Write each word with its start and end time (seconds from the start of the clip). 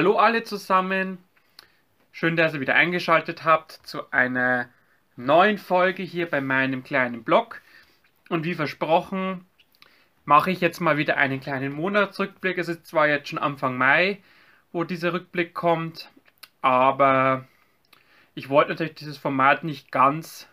Hallo 0.00 0.16
alle 0.16 0.44
zusammen. 0.44 1.18
Schön, 2.10 2.34
dass 2.34 2.54
ihr 2.54 2.60
wieder 2.60 2.74
eingeschaltet 2.74 3.44
habt 3.44 3.72
zu 3.86 4.10
einer 4.10 4.70
neuen 5.16 5.58
Folge 5.58 6.02
hier 6.02 6.24
bei 6.24 6.40
meinem 6.40 6.82
kleinen 6.82 7.22
Blog. 7.22 7.60
Und 8.30 8.44
wie 8.44 8.54
versprochen, 8.54 9.44
mache 10.24 10.52
ich 10.52 10.62
jetzt 10.62 10.80
mal 10.80 10.96
wieder 10.96 11.18
einen 11.18 11.38
kleinen 11.38 11.74
Monatsrückblick. 11.74 12.56
Es 12.56 12.68
ist 12.68 12.86
zwar 12.86 13.08
jetzt 13.08 13.28
schon 13.28 13.38
Anfang 13.38 13.76
Mai, 13.76 14.22
wo 14.72 14.84
dieser 14.84 15.12
Rückblick 15.12 15.52
kommt, 15.52 16.10
aber 16.62 17.44
ich 18.34 18.48
wollte 18.48 18.70
natürlich 18.70 18.94
dieses 18.94 19.18
Format 19.18 19.64
nicht 19.64 19.92
ganz 19.92 20.48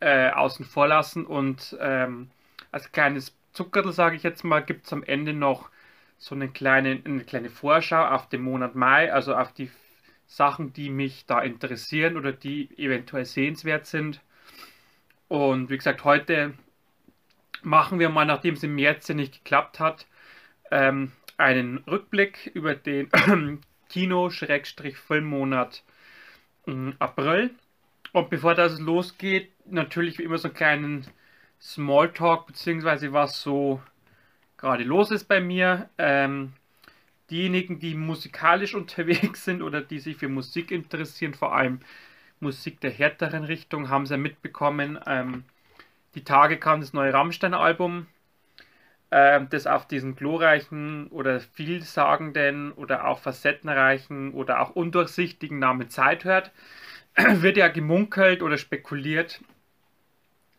äh, 0.00 0.28
außen 0.28 0.66
vor 0.66 0.88
lassen 0.88 1.24
und 1.24 1.74
ähm, 1.80 2.30
als 2.70 2.92
kleines 2.92 3.34
Zuckerl, 3.54 3.94
sage 3.94 4.16
ich 4.16 4.24
jetzt 4.24 4.44
mal, 4.44 4.60
gibt 4.60 4.84
es 4.84 4.92
am 4.92 5.04
Ende 5.04 5.32
noch 5.32 5.70
so 6.18 6.34
eine 6.34 6.48
kleine, 6.48 7.00
eine 7.04 7.24
kleine 7.24 7.50
Vorschau 7.50 8.04
auf 8.04 8.28
den 8.28 8.42
Monat 8.42 8.74
Mai, 8.74 9.12
also 9.12 9.34
auf 9.34 9.52
die 9.52 9.70
Sachen, 10.26 10.72
die 10.72 10.90
mich 10.90 11.26
da 11.26 11.40
interessieren 11.40 12.16
oder 12.16 12.32
die 12.32 12.68
eventuell 12.76 13.24
sehenswert 13.24 13.86
sind. 13.86 14.20
Und 15.28 15.70
wie 15.70 15.76
gesagt, 15.76 16.04
heute 16.04 16.54
machen 17.62 17.98
wir 17.98 18.08
mal, 18.08 18.24
nachdem 18.24 18.54
es 18.54 18.62
im 18.62 18.74
März 18.74 19.08
ja 19.08 19.14
nicht 19.14 19.44
geklappt 19.44 19.80
hat, 19.80 20.06
ähm, 20.70 21.12
einen 21.36 21.78
Rückblick 21.78 22.50
über 22.54 22.74
den 22.74 23.10
Kino-Filmmonat 23.88 25.82
April. 26.98 27.50
Und 28.12 28.30
bevor 28.30 28.54
das 28.54 28.78
losgeht, 28.80 29.50
natürlich 29.66 30.18
wie 30.18 30.24
immer 30.24 30.38
so 30.38 30.48
einen 30.48 30.56
kleinen 30.56 31.06
Smalltalk, 31.60 32.46
beziehungsweise 32.46 33.12
was 33.12 33.40
so 33.40 33.80
gerade 34.58 34.84
los 34.84 35.10
ist 35.10 35.24
bei 35.24 35.40
mir. 35.40 35.88
Ähm, 35.96 36.52
diejenigen, 37.30 37.78
die 37.78 37.94
musikalisch 37.94 38.74
unterwegs 38.74 39.44
sind 39.44 39.62
oder 39.62 39.80
die 39.80 40.00
sich 40.00 40.16
für 40.16 40.28
Musik 40.28 40.70
interessieren, 40.70 41.32
vor 41.32 41.54
allem 41.54 41.80
Musik 42.40 42.80
der 42.80 42.90
härteren 42.90 43.44
Richtung, 43.44 43.88
haben 43.88 44.06
sie 44.06 44.14
ja 44.14 44.18
mitbekommen. 44.18 44.98
Ähm, 45.06 45.44
die 46.14 46.24
Tage 46.24 46.58
kam 46.58 46.80
das 46.80 46.92
neue 46.92 47.12
Rammstein-Album, 47.12 48.06
äh, 49.10 49.40
das 49.48 49.66
auf 49.66 49.86
diesen 49.86 50.16
glorreichen 50.16 51.08
oder 51.08 51.40
vielsagenden 51.40 52.72
oder 52.72 53.06
auch 53.06 53.20
facettenreichen 53.20 54.32
oder 54.32 54.60
auch 54.60 54.70
undurchsichtigen 54.70 55.58
Namen 55.58 55.90
Zeit 55.90 56.24
hört. 56.24 56.52
Wird 57.16 57.56
ja 57.56 57.68
gemunkelt 57.68 58.42
oder 58.42 58.58
spekuliert, 58.58 59.40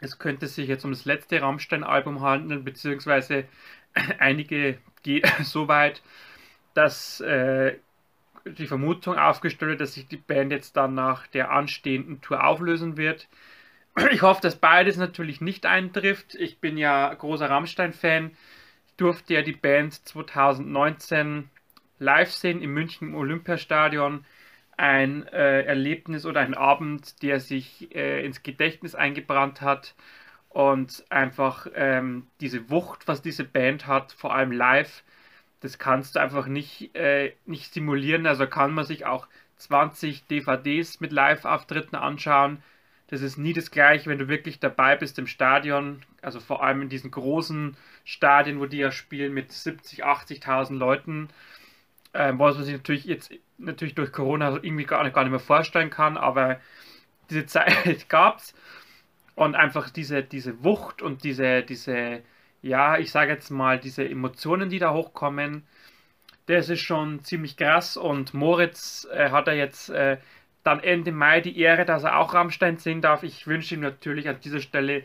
es 0.02 0.18
könnte 0.18 0.48
sich 0.48 0.68
jetzt 0.68 0.86
um 0.86 0.92
das 0.92 1.06
letzte 1.06 1.42
Rammstein-Album 1.42 2.22
handeln, 2.22 2.64
beziehungsweise 2.64 3.46
einige 4.20 4.78
gehen 5.04 5.24
so 5.44 5.68
weit, 5.68 6.02
dass 6.74 7.20
äh, 7.22 7.78
die 8.46 8.68
Vermutung 8.68 9.18
aufgestellt 9.18 9.72
wird, 9.72 9.82
dass 9.82 9.94
sich 9.94 10.08
die 10.08 10.18
Band 10.18 10.52
jetzt 10.52 10.78
dann 10.78 10.94
nach 10.94 11.28
der 11.28 11.52
anstehenden 11.52 12.22
Tour 12.22 12.46
auflösen 12.46 12.98
wird. 12.98 13.28
Ich 14.12 14.22
hoffe, 14.22 14.42
dass 14.42 14.56
beides 14.56 14.96
natürlich 14.96 15.42
nicht 15.42 15.66
eintrifft. 15.66 16.36
Ich 16.36 16.60
bin 16.60 16.78
ja 16.78 17.14
großer 17.14 17.50
Rammstein-Fan. 17.50 18.32
Ich 18.88 18.94
durfte 18.96 19.34
ja 19.34 19.42
die 19.42 19.52
Band 19.52 19.94
2019 19.94 21.50
live 21.98 22.32
sehen 22.32 22.62
im 22.62 22.74
München 22.74 23.14
Olympiastadion. 23.14 24.26
Ein 24.78 25.28
äh, 25.28 25.64
Erlebnis 25.64 26.26
oder 26.26 26.40
ein 26.40 26.54
Abend, 26.54 27.22
der 27.24 27.42
sich 27.42 27.94
äh, 27.94 28.26
ins 28.26 28.42
Gedächtnis 28.42 28.96
eingebrannt 28.96 29.60
hat 29.60 29.96
und 30.50 31.06
einfach 31.10 31.68
ähm, 31.76 32.28
diese 32.42 32.70
Wucht, 32.70 33.08
was 33.08 33.22
diese 33.22 33.44
Band 33.44 33.88
hat, 33.88 34.12
vor 34.14 34.34
allem 34.34 34.52
live, 34.52 35.04
das 35.62 35.78
kannst 35.78 36.16
du 36.16 36.20
einfach 36.20 36.48
nicht, 36.48 36.96
äh, 36.96 37.34
nicht 37.46 37.74
simulieren. 37.74 38.26
Also 38.26 38.48
kann 38.48 38.74
man 38.74 38.86
sich 38.86 39.06
auch 39.06 39.28
20 39.58 40.26
DVDs 40.28 41.00
mit 41.02 41.12
Live-Auftritten 41.12 41.96
anschauen. 41.96 42.64
Das 43.08 43.22
ist 43.22 43.38
nie 43.38 43.54
das 43.54 43.72
gleiche, 43.72 44.10
wenn 44.10 44.20
du 44.20 44.28
wirklich 44.28 44.60
dabei 44.60 44.96
bist 44.96 45.20
im 45.20 45.28
Stadion, 45.28 46.02
also 46.22 46.40
vor 46.40 46.64
allem 46.64 46.84
in 46.84 46.90
diesen 46.90 47.12
großen 47.12 47.76
Stadien, 48.06 48.60
wo 48.60 48.66
die 48.68 48.78
ja 48.78 48.92
spielen 48.92 49.34
mit 49.34 49.52
70, 49.52 50.06
80.000 50.06 50.76
Leuten, 50.78 51.30
äh, 52.14 52.34
was 52.36 52.56
man 52.56 52.66
sich 52.66 52.76
natürlich 52.76 53.06
jetzt 53.06 53.32
natürlich 53.58 53.96
durch 53.96 54.12
Corona 54.12 54.58
irgendwie 54.62 54.86
gar 54.86 55.10
gar 55.10 55.24
nicht 55.24 55.32
mehr 55.32 55.40
vorstellen 55.40 55.90
kann, 55.90 56.18
aber 56.18 56.60
diese 57.30 57.46
Zeit 57.48 58.10
gab 58.10 58.38
es 58.38 58.54
und 59.40 59.56
einfach 59.56 59.90
diese, 59.90 60.22
diese 60.22 60.66
Wucht 60.66 61.02
und 61.02 61.24
diese, 61.24 61.64
diese, 61.64 62.22
ja, 62.62 62.98
ich 62.98 63.10
sage 63.10 63.32
jetzt 63.32 63.50
mal, 63.50 63.80
diese 63.80 64.04
Emotionen, 64.08 64.70
die 64.70 64.80
da 64.80 64.92
hochkommen, 64.92 65.66
das 66.48 66.68
ist 66.68 66.82
schon 66.82 67.24
ziemlich 67.24 67.56
krass. 67.56 67.96
Und 67.96 68.34
Moritz 68.34 69.08
äh, 69.14 69.30
hat 69.30 69.48
er 69.48 69.56
jetzt 69.56 69.92
äh, 69.92 70.18
dann 70.64 70.82
Ende 70.82 71.14
Mai 71.14 71.40
die 71.40 71.58
Ehre, 71.58 71.86
dass 71.86 72.04
er 72.04 72.18
auch 72.18 72.34
Rammstein 72.34 72.80
singen 72.80 73.02
darf. 73.02 73.24
Ich 73.24 73.48
wünsche 73.48 73.76
ihm 73.76 73.80
natürlich 73.80 74.28
an 74.28 74.42
dieser 74.42 74.60
Stelle 74.60 75.04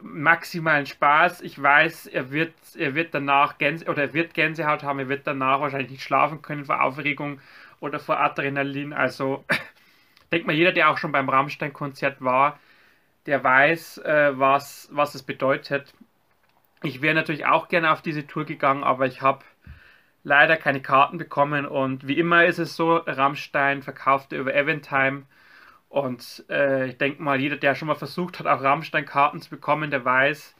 maximalen 0.00 0.86
Spaß. 0.86 1.40
Ich 1.40 1.60
weiß, 1.60 2.06
er 2.06 2.30
wird, 2.30 2.54
er 2.78 2.94
wird 2.94 3.14
danach 3.14 3.58
Gänse 3.58 3.86
oder 3.86 4.02
er 4.02 4.14
wird 4.14 4.32
Gänsehaut 4.34 4.84
haben, 4.84 5.00
er 5.00 5.08
wird 5.08 5.26
danach 5.26 5.60
wahrscheinlich 5.60 5.90
nicht 5.90 6.04
schlafen 6.04 6.40
können 6.40 6.66
vor 6.66 6.82
Aufregung 6.82 7.40
oder 7.80 7.98
vor 7.98 8.20
Adrenalin. 8.20 8.92
Also 8.92 9.44
denkt 10.30 10.46
mal, 10.46 10.54
jeder, 10.54 10.70
der 10.70 10.88
auch 10.88 10.98
schon 10.98 11.10
beim 11.10 11.28
Rammstein-Konzert 11.28 12.22
war, 12.22 12.60
der 13.26 13.42
weiß, 13.42 13.98
äh, 13.98 14.38
was, 14.38 14.88
was 14.92 15.14
es 15.14 15.22
bedeutet. 15.22 15.94
Ich 16.82 17.02
wäre 17.02 17.14
natürlich 17.14 17.46
auch 17.46 17.68
gerne 17.68 17.90
auf 17.90 18.02
diese 18.02 18.26
Tour 18.26 18.44
gegangen, 18.44 18.84
aber 18.84 19.06
ich 19.06 19.22
habe 19.22 19.44
leider 20.24 20.56
keine 20.56 20.82
Karten 20.82 21.18
bekommen 21.18 21.66
und 21.66 22.06
wie 22.06 22.18
immer 22.18 22.44
ist 22.44 22.58
es 22.58 22.76
so, 22.76 22.96
Rammstein 22.96 23.82
verkaufte 23.82 24.36
über 24.36 24.54
Eventime 24.54 25.24
und 25.88 26.44
äh, 26.50 26.88
ich 26.88 26.98
denke 26.98 27.22
mal, 27.22 27.40
jeder, 27.40 27.56
der 27.56 27.74
schon 27.74 27.88
mal 27.88 27.94
versucht 27.94 28.38
hat, 28.38 28.46
auch 28.46 28.62
Rammstein-Karten 28.62 29.40
zu 29.40 29.50
bekommen, 29.50 29.90
der 29.90 30.04
weiß, 30.04 30.54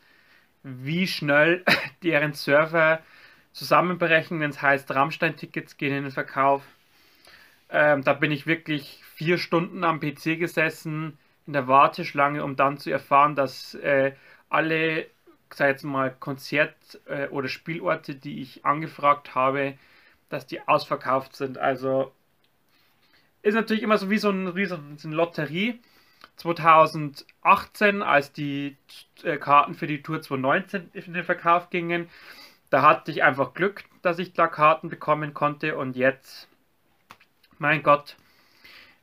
wie 0.63 1.07
schnell 1.07 1.65
deren 2.03 2.33
Server 2.33 3.01
zusammenbrechen, 3.53 4.41
wenn 4.41 4.51
es 4.51 4.63
heißt, 4.63 4.91
Rammstein-Tickets 4.95 5.77
gehen 5.77 5.97
in 5.97 6.05
den 6.05 6.13
Verkauf. 6.13 6.63
Ähm, 7.71 8.05
da 8.05 8.13
bin 8.13 8.31
ich 8.31 8.47
wirklich 8.47 9.03
vier 9.17 9.39
Stunden 9.39 9.83
am 9.85 10.01
PC 10.01 10.39
gesessen, 10.39 11.19
in 11.47 11.53
der 11.53 11.69
Warteschlange, 11.69 12.45
um 12.45 12.57
dann 12.57 12.79
zu 12.79 12.91
erfahren, 12.91 13.35
dass 13.37 13.75
äh, 13.75 14.13
alle, 14.49 15.07
sag 15.55 15.69
jetzt 15.69 15.85
mal, 15.85 16.11
Konzert- 16.19 17.01
äh, 17.07 17.29
oder 17.29 17.49
Spielorte, 17.49 18.15
die 18.15 18.41
ich 18.43 18.65
angefragt 18.65 19.35
habe, 19.35 19.75
dass 20.29 20.47
die 20.47 20.67
ausverkauft 20.67 21.37
sind. 21.37 21.59
Also 21.59 22.13
ist 23.43 23.55
natürlich 23.55 23.83
immer 23.83 23.99
so 23.99 24.11
wie 24.11 24.19
so, 24.19 24.31
ein, 24.31 24.57
wie 24.57 24.67
so 24.67 24.77
eine 24.77 25.15
Lotterie. 25.15 25.81
2018, 26.37 28.03
als 28.03 28.33
die 28.33 28.77
äh, 29.23 29.39
Karten 29.39 29.75
für 29.75 29.87
die 29.87 30.03
Tour 30.03 30.21
2019 30.21 30.91
in 30.93 31.15
den 31.15 31.25
Verkauf 31.25 31.71
gingen, 31.71 32.09
da 32.71 32.83
hatte 32.83 33.11
ich 33.11 33.23
einfach 33.23 33.55
Glück, 33.55 33.85
dass 34.03 34.19
ich 34.19 34.35
da 34.35 34.49
Karten 34.49 34.89
bekommen 34.91 35.33
konnte 35.35 35.77
und 35.77 35.97
jetzt, 35.97 36.49
mein 37.59 37.83
Gott, 37.83 38.17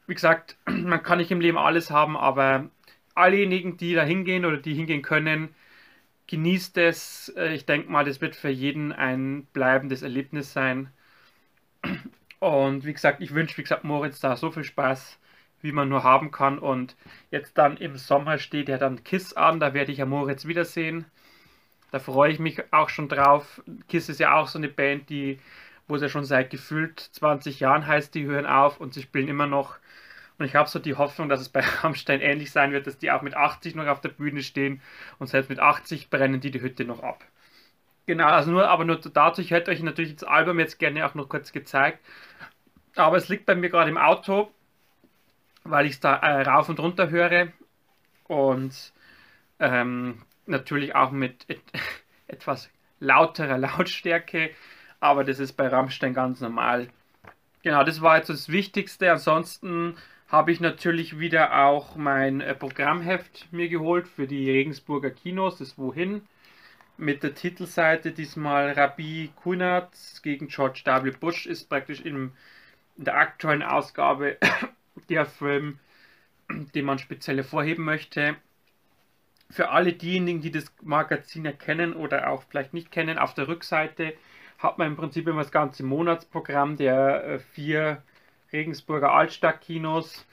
wie 0.07 0.13
gesagt, 0.13 0.57
man 0.65 1.03
kann 1.03 1.17
nicht 1.19 1.31
im 1.31 1.41
Leben 1.41 1.57
alles 1.57 1.91
haben, 1.91 2.17
aber 2.17 2.69
allejenigen, 3.15 3.77
die 3.77 3.93
da 3.93 4.03
hingehen 4.03 4.45
oder 4.45 4.57
die 4.57 4.73
hingehen 4.73 5.01
können, 5.01 5.53
genießt 6.27 6.77
es. 6.77 7.33
Äh, 7.37 7.53
ich 7.53 7.65
denke 7.65 7.91
mal, 7.91 8.05
das 8.05 8.21
wird 8.21 8.35
für 8.35 8.49
jeden 8.49 8.91
ein 8.91 9.45
bleibendes 9.53 10.01
Erlebnis 10.01 10.53
sein. 10.53 10.89
Und 12.39 12.85
wie 12.85 12.93
gesagt, 12.93 13.21
ich 13.21 13.33
wünsche, 13.33 13.57
wie 13.57 13.63
gesagt, 13.63 13.83
Moritz 13.85 14.19
da 14.19 14.35
so 14.35 14.51
viel 14.51 14.65
Spaß, 14.65 15.17
wie 15.61 15.71
man 15.71 15.89
nur 15.89 16.03
haben 16.03 16.31
kann. 16.31 16.59
Und 16.59 16.95
jetzt 17.31 17.57
dann 17.57 17.77
im 17.77 17.97
Sommer 17.97 18.37
steht 18.37 18.69
ja 18.69 18.77
dann 18.77 19.03
Kiss 19.03 19.33
an, 19.33 19.59
da 19.59 19.73
werde 19.73 19.91
ich 19.91 19.99
ja 19.99 20.05
Moritz 20.05 20.45
wiedersehen. 20.45 21.05
Da 21.91 21.99
freue 21.99 22.31
ich 22.31 22.39
mich 22.39 22.61
auch 22.73 22.89
schon 22.89 23.07
drauf. 23.07 23.61
Kiss 23.87 24.09
ist 24.09 24.19
ja 24.19 24.35
auch 24.35 24.47
so 24.47 24.57
eine 24.57 24.67
Band, 24.69 25.09
die, 25.09 25.39
wo 25.87 25.95
es 25.95 26.01
ja 26.01 26.09
schon 26.09 26.25
seit 26.25 26.49
gefühlt 26.49 26.99
20 26.99 27.59
Jahren 27.59 27.87
heißt, 27.87 28.13
die 28.15 28.25
hören 28.25 28.45
auf 28.45 28.79
und 28.79 28.93
sie 28.93 29.01
spielen 29.01 29.27
immer 29.27 29.47
noch. 29.47 29.77
Und 30.37 30.45
ich 30.45 30.55
habe 30.55 30.69
so 30.69 30.79
die 30.79 30.95
Hoffnung, 30.95 31.29
dass 31.29 31.41
es 31.41 31.49
bei 31.49 31.59
Rammstein 31.81 32.21
ähnlich 32.21 32.51
sein 32.51 32.71
wird, 32.71 32.87
dass 32.87 32.97
die 32.97 33.11
auch 33.11 33.21
mit 33.21 33.35
80 33.35 33.75
noch 33.75 33.87
auf 33.87 34.01
der 34.01 34.09
Bühne 34.09 34.43
stehen 34.43 34.81
und 35.19 35.27
selbst 35.27 35.49
mit 35.49 35.59
80 35.59 36.09
brennen 36.09 36.41
die 36.41 36.51
die 36.51 36.61
Hütte 36.61 36.85
noch 36.85 37.03
ab. 37.03 37.23
Genau, 38.05 38.27
also 38.27 38.51
nur, 38.51 38.67
aber 38.67 38.83
nur 38.83 38.97
dazu, 38.97 39.41
ich 39.41 39.51
hätte 39.51 39.71
euch 39.71 39.81
natürlich 39.81 40.15
das 40.15 40.27
Album 40.27 40.59
jetzt 40.59 40.77
gerne 40.77 41.05
auch 41.05 41.15
noch 41.15 41.29
kurz 41.29 41.53
gezeigt. 41.53 41.99
Aber 42.95 43.17
es 43.17 43.29
liegt 43.29 43.45
bei 43.45 43.55
mir 43.55 43.69
gerade 43.69 43.89
im 43.89 43.97
Auto, 43.97 44.51
weil 45.63 45.85
ich 45.85 45.93
es 45.93 45.99
da 45.99 46.17
äh, 46.17 46.41
rauf 46.43 46.69
und 46.69 46.79
runter 46.79 47.09
höre. 47.09 47.47
Und 48.25 48.93
ähm, 49.59 50.21
natürlich 50.45 50.95
auch 50.95 51.11
mit 51.11 51.45
et 51.49 51.61
etwas 52.27 52.69
lauterer 52.99 53.57
Lautstärke. 53.57 54.51
Aber 55.03 55.25
das 55.25 55.39
ist 55.39 55.57
bei 55.57 55.67
Rammstein 55.67 56.13
ganz 56.13 56.39
normal. 56.39 56.87
Genau, 57.61 57.83
das 57.83 58.01
war 58.01 58.15
jetzt 58.15 58.29
das 58.29 58.47
Wichtigste. 58.47 59.11
Ansonsten 59.11 59.97
habe 60.29 60.53
ich 60.53 60.61
natürlich 60.61 61.19
wieder 61.19 61.65
auch 61.65 61.97
mein 61.97 62.39
äh, 62.39 62.55
Programmheft 62.55 63.51
mir 63.51 63.67
geholt 63.67 64.07
für 64.07 64.27
die 64.27 64.49
Regensburger 64.49 65.11
Kinos, 65.11 65.57
das 65.57 65.77
Wohin, 65.77 66.21
mit 66.95 67.21
der 67.21 67.35
Titelseite 67.35 68.13
diesmal 68.13 68.71
Rabbi 68.71 69.31
Kunert 69.35 69.91
gegen 70.23 70.47
George 70.47 70.83
W. 70.85 71.11
Bush 71.11 71.47
ist 71.47 71.67
praktisch 71.67 71.99
im, 71.99 72.31
in 72.97 73.03
der 73.03 73.17
aktuellen 73.17 73.61
Ausgabe 73.61 74.37
der 75.09 75.25
Film, 75.25 75.79
den 76.49 76.85
man 76.85 76.97
speziell 76.97 77.35
hervorheben 77.35 77.83
möchte. 77.83 78.37
Für 79.49 79.71
alle 79.71 79.91
diejenigen, 79.91 80.39
die 80.39 80.51
das 80.51 80.73
Magazin 80.81 81.45
erkennen 81.45 81.91
oder 81.91 82.29
auch 82.29 82.43
vielleicht 82.49 82.73
nicht 82.73 82.89
kennen, 82.89 83.17
auf 83.17 83.33
der 83.33 83.49
Rückseite 83.49 84.13
hat 84.63 84.77
man 84.77 84.87
im 84.87 84.95
Prinzip 84.95 85.27
immer 85.27 85.43
das 85.43 85.51
ganze 85.51 85.83
Monatsprogramm 85.83 86.77
der 86.77 87.25
äh, 87.25 87.39
vier 87.39 88.01
Regensburger 88.51 89.11
Altstadtkinos. 89.11 90.25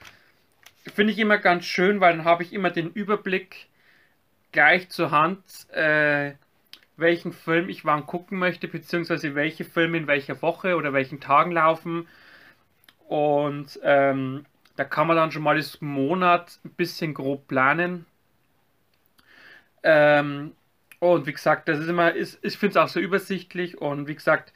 Finde 0.95 1.13
ich 1.13 1.19
immer 1.19 1.39
ganz 1.39 1.65
schön, 1.65 2.01
weil 2.01 2.17
dann 2.17 2.25
habe 2.25 2.43
ich 2.43 2.53
immer 2.53 2.71
den 2.71 2.91
Überblick 2.91 3.67
gleich 4.53 4.89
zur 4.89 5.11
Hand, 5.11 5.43
äh, 5.73 6.35
welchen 6.97 7.33
Film 7.33 7.69
ich 7.69 7.85
wann 7.85 8.07
gucken 8.07 8.39
möchte, 8.39 8.69
beziehungsweise 8.69 9.35
welche 9.35 9.65
Filme 9.65 9.99
in 9.99 10.07
welcher 10.07 10.41
Woche 10.43 10.77
oder 10.77 10.93
welchen 10.93 11.21
Tagen 11.21 11.53
laufen. 11.53 12.07
Und 13.09 13.81
ähm, 13.83 14.47
da 14.77 14.85
kann 14.85 15.07
man 15.07 15.17
dann 15.17 15.33
schon 15.33 15.43
mal 15.43 15.57
das 15.57 15.81
Monat 15.81 16.59
ein 16.65 16.71
bisschen 16.71 17.15
grob 17.15 17.49
planen. 17.49 18.07
Ähm, 19.83 20.53
und 21.01 21.27
wie 21.27 21.33
gesagt, 21.33 21.69
das 21.69 21.81
ist 21.81 21.89
immer, 21.89 22.15
ist, 22.15 22.39
ich 22.43 22.57
finde 22.57 22.73
es 22.73 22.77
auch 22.77 22.89
so 22.89 23.01
übersichtlich 23.01 23.79
und 23.79 24.07
wie 24.07 24.15
gesagt, 24.15 24.53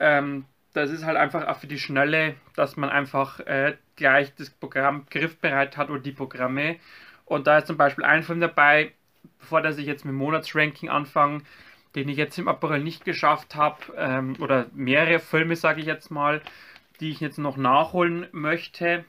ähm, 0.00 0.44
das 0.74 0.90
ist 0.90 1.04
halt 1.04 1.16
einfach 1.16 1.46
auch 1.46 1.56
für 1.58 1.68
die 1.68 1.78
Schnelle, 1.78 2.34
dass 2.54 2.76
man 2.76 2.90
einfach 2.90 3.40
äh, 3.40 3.76
gleich 3.94 4.34
das 4.34 4.50
Programm 4.50 5.06
griffbereit 5.08 5.76
hat 5.76 5.88
oder 5.88 6.00
die 6.00 6.12
Programme. 6.12 6.76
Und 7.24 7.46
da 7.46 7.58
ist 7.58 7.66
zum 7.68 7.78
Beispiel 7.78 8.04
ein 8.04 8.22
Film 8.22 8.40
dabei, 8.40 8.92
bevor 9.38 9.62
dass 9.62 9.78
ich 9.78 9.86
jetzt 9.86 10.04
mit 10.04 10.14
Monatsranking 10.14 10.90
anfange, 10.90 11.42
den 11.94 12.08
ich 12.08 12.18
jetzt 12.18 12.38
im 12.38 12.48
April 12.48 12.80
nicht 12.80 13.04
geschafft 13.04 13.54
habe, 13.54 13.78
ähm, 13.96 14.36
oder 14.40 14.66
mehrere 14.74 15.18
Filme, 15.18 15.56
sage 15.56 15.80
ich 15.80 15.86
jetzt 15.86 16.10
mal, 16.10 16.42
die 17.00 17.10
ich 17.10 17.20
jetzt 17.20 17.38
noch 17.38 17.56
nachholen 17.56 18.26
möchte. 18.32 19.04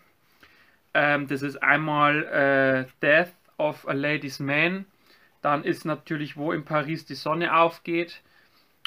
Ähm, 0.93 1.27
das 1.27 1.41
ist 1.41 1.61
einmal 1.61 2.23
äh, 2.25 2.85
Death 3.01 3.33
of 3.57 3.87
a 3.87 3.93
Lady's 3.93 4.39
Man 4.39 4.85
dann 5.41 5.63
ist 5.63 5.85
natürlich, 5.85 6.37
wo 6.37 6.51
in 6.51 6.65
Paris 6.65 7.05
die 7.05 7.15
Sonne 7.15 7.55
aufgeht. 7.55 8.21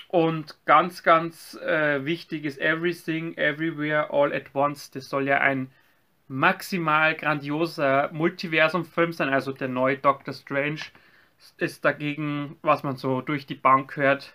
Und 0.09 0.57
ganz, 0.65 1.03
ganz 1.03 1.55
äh, 1.55 2.05
wichtig 2.05 2.45
ist 2.45 2.59
Everything, 2.59 3.37
Everywhere, 3.37 4.11
All 4.11 4.33
at 4.33 4.55
Once. 4.55 4.91
Das 4.91 5.09
soll 5.09 5.29
ja 5.29 5.39
ein 5.39 5.71
maximal 6.27 7.15
grandioser 7.15 8.11
Multiversum-Film 8.13 9.13
sein. 9.13 9.29
Also 9.29 9.53
der 9.53 9.69
neue 9.69 9.99
Doctor 9.99 10.35
Strange 10.35 10.81
ist 11.59 11.85
dagegen, 11.85 12.57
was 12.63 12.83
man 12.83 12.97
so 12.97 13.21
durch 13.21 13.47
die 13.47 13.55
Bank 13.55 13.97
hört, 13.97 14.35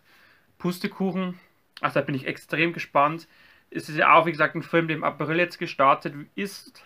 Pustekuchen. 0.58 1.40
Also 1.82 2.00
da 2.00 2.06
bin 2.06 2.16
ich 2.16 2.28
extrem 2.28 2.74
gespannt. 2.74 3.28
Es 3.70 3.90
ist 3.90 3.98
ja 3.98 4.14
auch, 4.14 4.26
wie 4.26 4.32
gesagt, 4.32 4.56
ein 4.56 4.64
Film, 4.64 4.88
der 4.88 4.98
im 4.98 5.04
April 5.04 5.38
jetzt 5.38 5.60
gestartet 5.60 6.14
ist, 6.36 6.84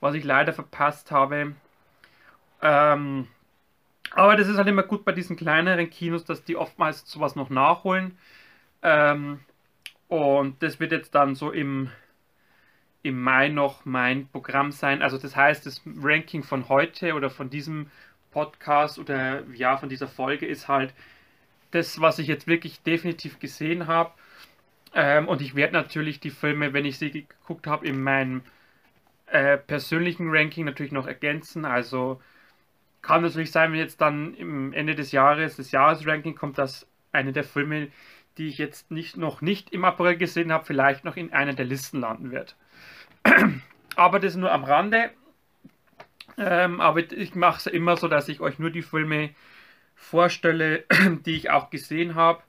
was 0.00 0.14
ich 0.14 0.24
leider 0.24 0.52
verpasst 0.52 1.10
habe. 1.10 1.54
Ähm, 2.62 3.28
aber 4.12 4.36
das 4.36 4.48
ist 4.48 4.56
halt 4.56 4.68
immer 4.68 4.82
gut 4.82 5.04
bei 5.04 5.12
diesen 5.12 5.36
kleineren 5.36 5.90
Kinos, 5.90 6.24
dass 6.24 6.44
die 6.44 6.56
oftmals 6.56 7.08
sowas 7.10 7.36
noch 7.36 7.50
nachholen. 7.50 8.16
Ähm, 8.82 9.40
und 10.08 10.62
das 10.62 10.80
wird 10.80 10.92
jetzt 10.92 11.14
dann 11.14 11.34
so 11.34 11.50
im, 11.50 11.90
im 13.02 13.20
Mai 13.20 13.48
noch 13.48 13.84
mein 13.84 14.28
Programm 14.28 14.72
sein. 14.72 15.02
Also 15.02 15.18
das 15.18 15.34
heißt, 15.36 15.66
das 15.66 15.82
Ranking 16.00 16.42
von 16.42 16.68
heute 16.68 17.14
oder 17.14 17.30
von 17.30 17.50
diesem 17.50 17.90
Podcast 18.30 18.98
oder 18.98 19.44
ja, 19.54 19.76
von 19.76 19.88
dieser 19.88 20.08
Folge 20.08 20.46
ist 20.46 20.68
halt 20.68 20.94
das, 21.70 22.00
was 22.00 22.18
ich 22.18 22.28
jetzt 22.28 22.46
wirklich 22.46 22.82
definitiv 22.82 23.38
gesehen 23.40 23.86
habe. 23.86 24.12
Ähm, 24.94 25.28
und 25.28 25.42
ich 25.42 25.54
werde 25.54 25.72
natürlich 25.74 26.20
die 26.20 26.30
Filme, 26.30 26.72
wenn 26.72 26.84
ich 26.84 26.98
sie 26.98 27.10
geguckt 27.10 27.66
habe, 27.66 27.86
in 27.86 28.02
meinem 28.02 28.42
äh, 29.26 29.58
persönlichen 29.58 30.28
Ranking 30.30 30.64
natürlich 30.64 30.92
noch 30.92 31.06
ergänzen. 31.06 31.64
Also 31.64 32.20
kann 33.06 33.22
natürlich 33.22 33.52
sein, 33.52 33.70
wenn 33.70 33.78
jetzt 33.78 34.00
dann 34.00 34.34
im 34.34 34.72
Ende 34.72 34.96
des 34.96 35.12
Jahres 35.12 35.56
das 35.56 35.70
Jahresranking 35.70 36.34
kommt, 36.34 36.58
dass 36.58 36.88
eine 37.12 37.32
der 37.32 37.44
Filme, 37.44 37.86
die 38.36 38.48
ich 38.48 38.58
jetzt 38.58 38.90
nicht, 38.90 39.16
noch 39.16 39.40
nicht 39.40 39.70
im 39.70 39.84
April 39.84 40.16
gesehen 40.16 40.52
habe, 40.52 40.64
vielleicht 40.64 41.04
noch 41.04 41.16
in 41.16 41.32
einer 41.32 41.54
der 41.54 41.66
Listen 41.66 42.00
landen 42.00 42.32
wird. 42.32 42.56
aber 43.96 44.18
das 44.18 44.34
nur 44.34 44.50
am 44.50 44.64
Rande. 44.64 45.10
Ähm, 46.36 46.80
aber 46.80 46.98
ich 47.12 47.36
mache 47.36 47.58
es 47.58 47.66
immer 47.66 47.96
so, 47.96 48.08
dass 48.08 48.28
ich 48.28 48.40
euch 48.40 48.58
nur 48.58 48.70
die 48.70 48.82
Filme 48.82 49.30
vorstelle, 49.94 50.84
die 51.24 51.36
ich 51.36 51.50
auch 51.50 51.70
gesehen 51.70 52.16
habe. 52.16 52.42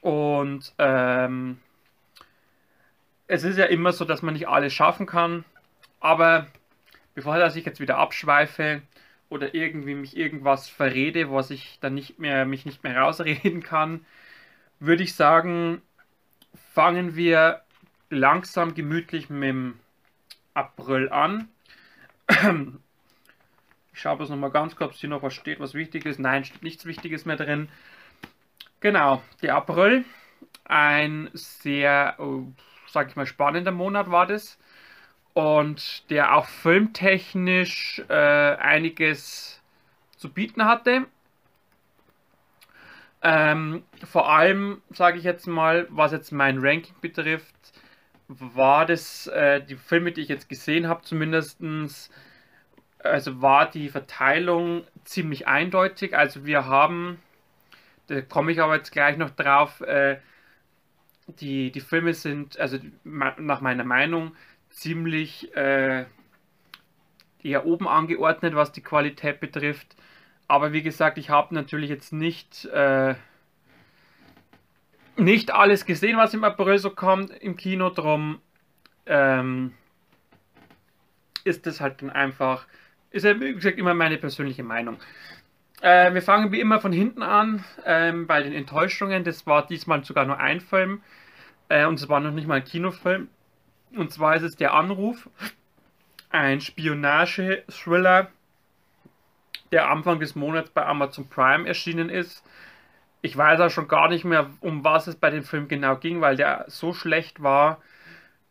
Und 0.00 0.74
ähm, 0.78 1.58
es 3.28 3.44
ist 3.44 3.56
ja 3.56 3.66
immer 3.66 3.92
so, 3.92 4.04
dass 4.04 4.22
man 4.22 4.34
nicht 4.34 4.48
alles 4.48 4.74
schaffen 4.74 5.06
kann. 5.06 5.44
Aber 6.00 6.48
bevor 7.14 7.38
ich 7.38 7.64
jetzt 7.64 7.78
wieder 7.78 7.98
abschweife, 7.98 8.82
oder 9.28 9.54
irgendwie 9.54 9.94
mich 9.94 10.16
irgendwas 10.16 10.68
verrede, 10.68 11.30
was 11.30 11.50
ich 11.50 11.78
dann 11.80 11.94
nicht 11.94 12.18
mehr, 12.18 12.44
mich 12.44 12.66
nicht 12.66 12.84
mehr 12.84 12.98
rausreden 12.98 13.62
kann, 13.62 14.04
würde 14.80 15.02
ich 15.02 15.14
sagen, 15.14 15.82
fangen 16.72 17.16
wir 17.16 17.62
langsam 18.10 18.74
gemütlich 18.74 19.30
mit 19.30 19.48
dem 19.48 19.78
April 20.54 21.08
an. 21.08 21.48
Ich 23.92 24.00
schaue 24.00 24.16
bloß 24.16 24.30
nochmal 24.30 24.50
ganz 24.50 24.76
kurz, 24.76 24.94
ob 24.94 24.96
hier 24.96 25.08
noch 25.08 25.22
was 25.22 25.34
steht, 25.34 25.60
was 25.60 25.74
wichtig 25.74 26.06
ist. 26.06 26.18
Nein, 26.18 26.44
steht 26.44 26.62
nichts 26.62 26.84
Wichtiges 26.84 27.24
mehr 27.24 27.36
drin. 27.36 27.68
Genau, 28.80 29.22
der 29.42 29.56
April. 29.56 30.04
Ein 30.64 31.30
sehr, 31.32 32.16
oh, 32.18 32.46
sag 32.86 33.08
ich 33.08 33.16
mal, 33.16 33.26
spannender 33.26 33.72
Monat 33.72 34.10
war 34.10 34.26
das 34.26 34.58
und 35.34 36.08
der 36.10 36.36
auch 36.36 36.46
filmtechnisch 36.46 38.02
äh, 38.08 38.14
einiges 38.14 39.60
zu 40.16 40.32
bieten 40.32 40.64
hatte. 40.64 41.06
Ähm, 43.20 43.82
vor 44.04 44.30
allem, 44.30 44.82
sage 44.90 45.18
ich 45.18 45.24
jetzt 45.24 45.46
mal, 45.46 45.86
was 45.90 46.12
jetzt 46.12 46.30
mein 46.30 46.58
Ranking 46.58 46.94
betrifft, 47.00 47.54
war 48.28 48.86
das, 48.86 49.26
äh, 49.26 49.62
die 49.62 49.76
Filme, 49.76 50.12
die 50.12 50.22
ich 50.22 50.28
jetzt 50.28 50.48
gesehen 50.48 50.88
habe, 50.88 51.02
zumindest, 51.02 51.60
also 52.98 53.42
war 53.42 53.70
die 53.70 53.88
Verteilung 53.88 54.84
ziemlich 55.04 55.46
eindeutig. 55.48 56.16
Also 56.16 56.44
wir 56.46 56.66
haben, 56.66 57.18
da 58.06 58.20
komme 58.22 58.52
ich 58.52 58.60
aber 58.60 58.76
jetzt 58.76 58.92
gleich 58.92 59.16
noch 59.16 59.30
drauf, 59.30 59.80
äh, 59.80 60.18
die, 61.26 61.72
die 61.72 61.80
Filme 61.80 62.12
sind, 62.12 62.58
also 62.58 62.78
nach 63.04 63.60
meiner 63.62 63.84
Meinung, 63.84 64.36
ziemlich 64.74 65.54
äh, 65.56 66.04
eher 67.42 67.66
oben 67.66 67.88
angeordnet, 67.88 68.54
was 68.54 68.72
die 68.72 68.82
Qualität 68.82 69.40
betrifft. 69.40 69.96
Aber 70.48 70.72
wie 70.72 70.82
gesagt, 70.82 71.16
ich 71.18 71.30
habe 71.30 71.54
natürlich 71.54 71.88
jetzt 71.90 72.12
nicht, 72.12 72.66
äh, 72.66 73.14
nicht 75.16 75.52
alles 75.52 75.86
gesehen, 75.86 76.16
was 76.16 76.34
im 76.34 76.44
April 76.44 76.78
so 76.78 76.90
kommt 76.90 77.30
im 77.30 77.56
Kino. 77.56 77.90
Drum 77.90 78.40
ähm, 79.06 79.72
ist 81.44 81.66
das 81.66 81.80
halt 81.80 82.02
dann 82.02 82.10
einfach, 82.10 82.66
ist 83.10 83.24
ja 83.24 83.38
wie 83.40 83.54
gesagt 83.54 83.78
immer 83.78 83.94
meine 83.94 84.18
persönliche 84.18 84.64
Meinung. 84.64 84.98
Äh, 85.80 86.12
wir 86.14 86.22
fangen 86.22 86.52
wie 86.52 86.60
immer 86.60 86.80
von 86.80 86.92
hinten 86.92 87.22
an 87.22 87.64
ähm, 87.84 88.26
bei 88.26 88.42
den 88.42 88.52
Enttäuschungen. 88.52 89.24
Das 89.24 89.46
war 89.46 89.66
diesmal 89.66 90.04
sogar 90.04 90.24
nur 90.24 90.38
ein 90.38 90.60
Film. 90.60 91.02
Äh, 91.68 91.86
und 91.86 92.00
es 92.00 92.08
war 92.08 92.20
noch 92.20 92.32
nicht 92.32 92.46
mal 92.46 92.56
ein 92.56 92.64
Kinofilm. 92.64 93.28
Und 93.96 94.12
zwar 94.12 94.36
ist 94.36 94.42
es 94.42 94.56
der 94.56 94.74
Anruf, 94.74 95.28
ein 96.30 96.60
Spionage-Thriller, 96.60 98.28
der 99.70 99.90
Anfang 99.90 100.20
des 100.20 100.34
Monats 100.34 100.70
bei 100.70 100.84
Amazon 100.84 101.28
Prime 101.28 101.66
erschienen 101.66 102.08
ist. 102.08 102.44
Ich 103.22 103.36
weiß 103.36 103.60
auch 103.60 103.70
schon 103.70 103.88
gar 103.88 104.08
nicht 104.08 104.24
mehr, 104.24 104.50
um 104.60 104.84
was 104.84 105.06
es 105.06 105.16
bei 105.16 105.30
dem 105.30 105.44
Film 105.44 105.68
genau 105.68 105.96
ging, 105.96 106.20
weil 106.20 106.36
der 106.36 106.64
so 106.68 106.92
schlecht 106.92 107.42
war 107.42 107.80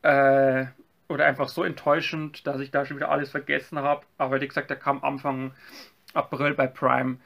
äh, 0.02 0.66
oder 1.08 1.26
einfach 1.26 1.48
so 1.48 1.64
enttäuschend, 1.64 2.48
dass 2.48 2.60
ich 2.60 2.72
da 2.72 2.86
schon 2.86 2.98
wieder 2.98 3.12
alles 3.12 3.30
vergessen 3.30 3.80
habe. 3.80 4.06
Aber 4.18 4.42
wie 4.42 4.48
gesagt, 4.48 4.70
der 4.70 4.78
kam 4.78 5.04
Anfang 5.04 5.54
April 6.14 6.54
bei 6.54 6.68
Prime. 6.68 7.18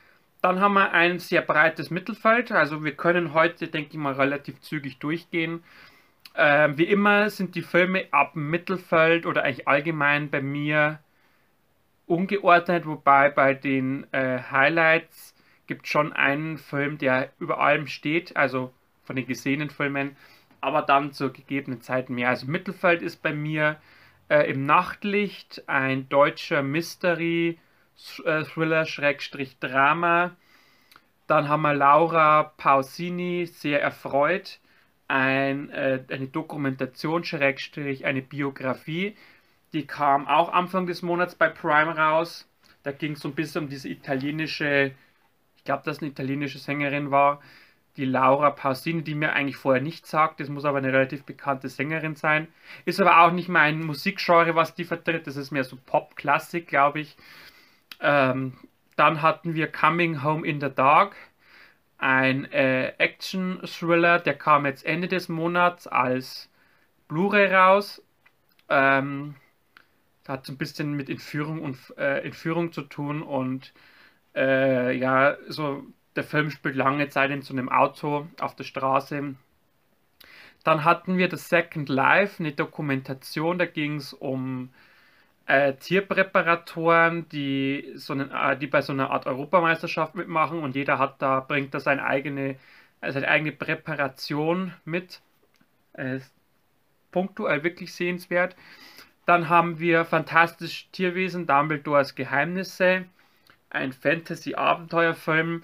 Dann 0.42 0.60
haben 0.60 0.74
wir 0.74 0.92
ein 0.92 1.20
sehr 1.20 1.42
breites 1.42 1.90
Mittelfeld, 1.90 2.52
also 2.52 2.84
wir 2.84 2.96
können 2.96 3.34
heute, 3.34 3.68
denke 3.68 3.92
ich 3.92 3.98
mal, 3.98 4.14
relativ 4.14 4.62
zügig 4.62 5.00
durchgehen. 5.00 5.64
Ähm, 6.40 6.78
wie 6.78 6.84
immer 6.84 7.32
sind 7.32 7.56
die 7.56 7.64
Filme 7.64 8.06
ab 8.12 8.36
Mittelfeld 8.36 9.26
oder 9.26 9.44
eigentlich 9.44 9.68
allgemein 9.68 10.30
bei 10.30 10.40
mir 10.40 11.00
ungeordnet, 12.06 12.86
wobei 12.86 13.32
bei 13.32 13.56
den 13.56 14.06
äh, 14.14 14.40
Highlights 14.52 15.34
gibt 15.66 15.88
schon 15.88 16.14
einen 16.14 16.60
Film, 16.60 17.00
der 17.00 17.32
über 17.40 17.60
allem 17.60 17.88
steht, 17.88 18.38
also 18.38 18.72
von 19.04 19.16
den 19.16 19.26
gesehenen 19.26 19.72
Filmen, 19.72 20.16
aber 20.62 20.84
dann 20.84 21.12
zur 21.12 21.34
gegebenen 21.34 21.82
Zeit 21.82 22.12
mehr. 22.12 22.30
Also 22.30 22.46
Mittelfeld 22.46 23.02
ist 23.02 23.24
bei 23.24 23.34
mir 23.34 23.78
äh, 24.30 24.50
im 24.52 24.64
Nachtlicht 24.64 25.64
ein 25.68 26.08
deutscher 26.08 26.62
Mystery 26.62 27.58
äh, 28.26 28.44
Thriller 28.44 28.86
Schrägstrich 28.86 29.58
Drama. 29.58 30.36
Dann 31.26 31.50
haben 31.50 31.64
wir 31.64 31.74
Laura 31.74 32.44
Pausini 32.58 33.48
sehr 33.48 33.82
erfreut 33.82 34.60
ein, 35.08 35.70
äh, 35.70 36.04
eine 36.10 36.28
Dokumentation, 36.28 37.24
eine 37.24 38.22
Biografie. 38.22 39.16
Die 39.74 39.86
kam 39.88 40.28
auch 40.28 40.52
Anfang 40.52 40.86
des 40.88 41.02
Monats 41.02 41.36
bei 41.36 41.50
Prime 41.50 41.96
raus. 41.96 42.48
Da 42.84 42.92
ging 42.92 43.14
es 43.14 43.20
so 43.20 43.30
ein 43.30 43.36
bisschen 43.36 43.66
um 43.66 43.70
diese 43.70 43.90
italienische, 43.90 44.92
ich 45.58 45.64
glaube, 45.64 45.84
dass 45.86 46.00
eine 46.00 46.10
italienische 46.12 46.60
Sängerin 46.60 47.12
war, 47.12 47.42
die 47.98 48.06
Laura 48.06 48.52
Pausini, 48.52 49.02
die 49.04 49.16
mir 49.16 49.34
eigentlich 49.34 49.58
vorher 49.58 49.82
nicht 49.82 50.06
sagt. 50.06 50.40
Das 50.40 50.50
muss 50.50 50.66
aber 50.66 50.78
eine 50.78 50.94
relativ 50.94 51.24
bekannte 51.24 51.68
Sängerin 51.68 52.16
sein. 52.16 52.48
Ist 52.86 53.02
aber 53.02 53.22
auch 53.22 53.32
nicht 53.32 53.50
mein 53.50 53.82
Musikgenre, 53.82 54.56
was 54.56 54.76
die 54.76 54.86
vertritt. 54.86 55.28
Das 55.28 55.36
ist 55.36 55.52
mehr 55.52 55.64
so 55.64 55.78
Pop-Klassik, 55.86 56.68
glaube 56.68 57.00
ich. 57.02 57.18
Ähm, 58.00 58.54
dann 58.96 59.22
hatten 59.22 59.56
wir 59.56 59.72
Coming 59.72 60.24
Home 60.24 60.46
in 60.46 60.62
the 60.62 60.70
Dark, 60.74 61.16
ein 61.98 62.46
äh, 62.52 62.94
Action-Thriller, 62.98 64.20
der 64.20 64.36
kam 64.36 64.66
jetzt 64.66 64.86
Ende 64.86 65.08
des 65.08 65.30
Monats 65.30 65.88
als 65.88 66.50
Blu-ray 67.08 67.54
raus. 67.54 68.04
Ähm, 68.70 69.36
hat 70.28 70.46
so 70.46 70.54
ein 70.54 70.58
bisschen 70.58 70.94
mit 70.94 71.10
Entführung 71.10 71.62
und 71.62 71.78
äh, 71.98 72.20
Entführung 72.20 72.72
zu 72.72 72.82
tun 72.82 73.22
und 73.24 73.74
äh, 74.36 74.96
ja, 74.98 75.38
so 75.48 75.84
der 76.16 76.24
Film 76.24 76.52
spielt 76.52 76.76
lange 76.76 77.10
Zeit 77.10 77.32
in 77.32 77.42
so 77.42 77.54
einem 77.54 77.70
Auto 77.70 78.28
auf 78.40 78.56
der 78.56 78.64
Straße. 78.64 79.36
Dann 80.64 80.84
hatten 80.84 81.18
wir 81.18 81.30
das 81.30 81.50
Second 81.50 81.88
Life, 81.90 82.44
eine 82.44 82.52
Dokumentation, 82.52 83.58
da 83.58 83.66
ging 83.66 83.96
es 83.98 84.14
um 84.14 84.70
äh, 85.48 85.74
Tierpräparatoren, 85.76 87.28
die, 87.30 87.94
so 87.96 88.14
einen, 88.14 88.32
äh, 88.32 88.58
die 88.58 88.68
bei 88.68 88.82
so 88.82 88.94
einer 88.94 89.12
Art 89.12 89.26
Europameisterschaft 89.28 90.16
mitmachen 90.16 90.60
und 90.60 90.76
jeder 90.76 91.00
hat 91.00 91.22
da, 91.22 91.40
bringt 91.40 91.74
da 91.74 91.80
seine 91.80 92.04
eigene, 92.06 92.58
äh, 93.02 93.12
seine 93.12 93.28
eigene 93.28 93.54
Präparation 93.54 94.74
mit. 94.86 95.22
Äh, 95.94 96.20
punktuell 97.12 97.64
wirklich 97.64 97.94
sehenswert. 97.94 98.56
Dann 99.26 99.50
haben 99.50 99.80
wir 99.80 100.06
Fantastische 100.06 100.86
Tierwesen, 100.92 101.48
Dumbledores 101.48 102.16
Geheimnisse, 102.16 103.06
ein 103.70 103.94
Fantasy-Abenteuerfilm, 103.94 105.64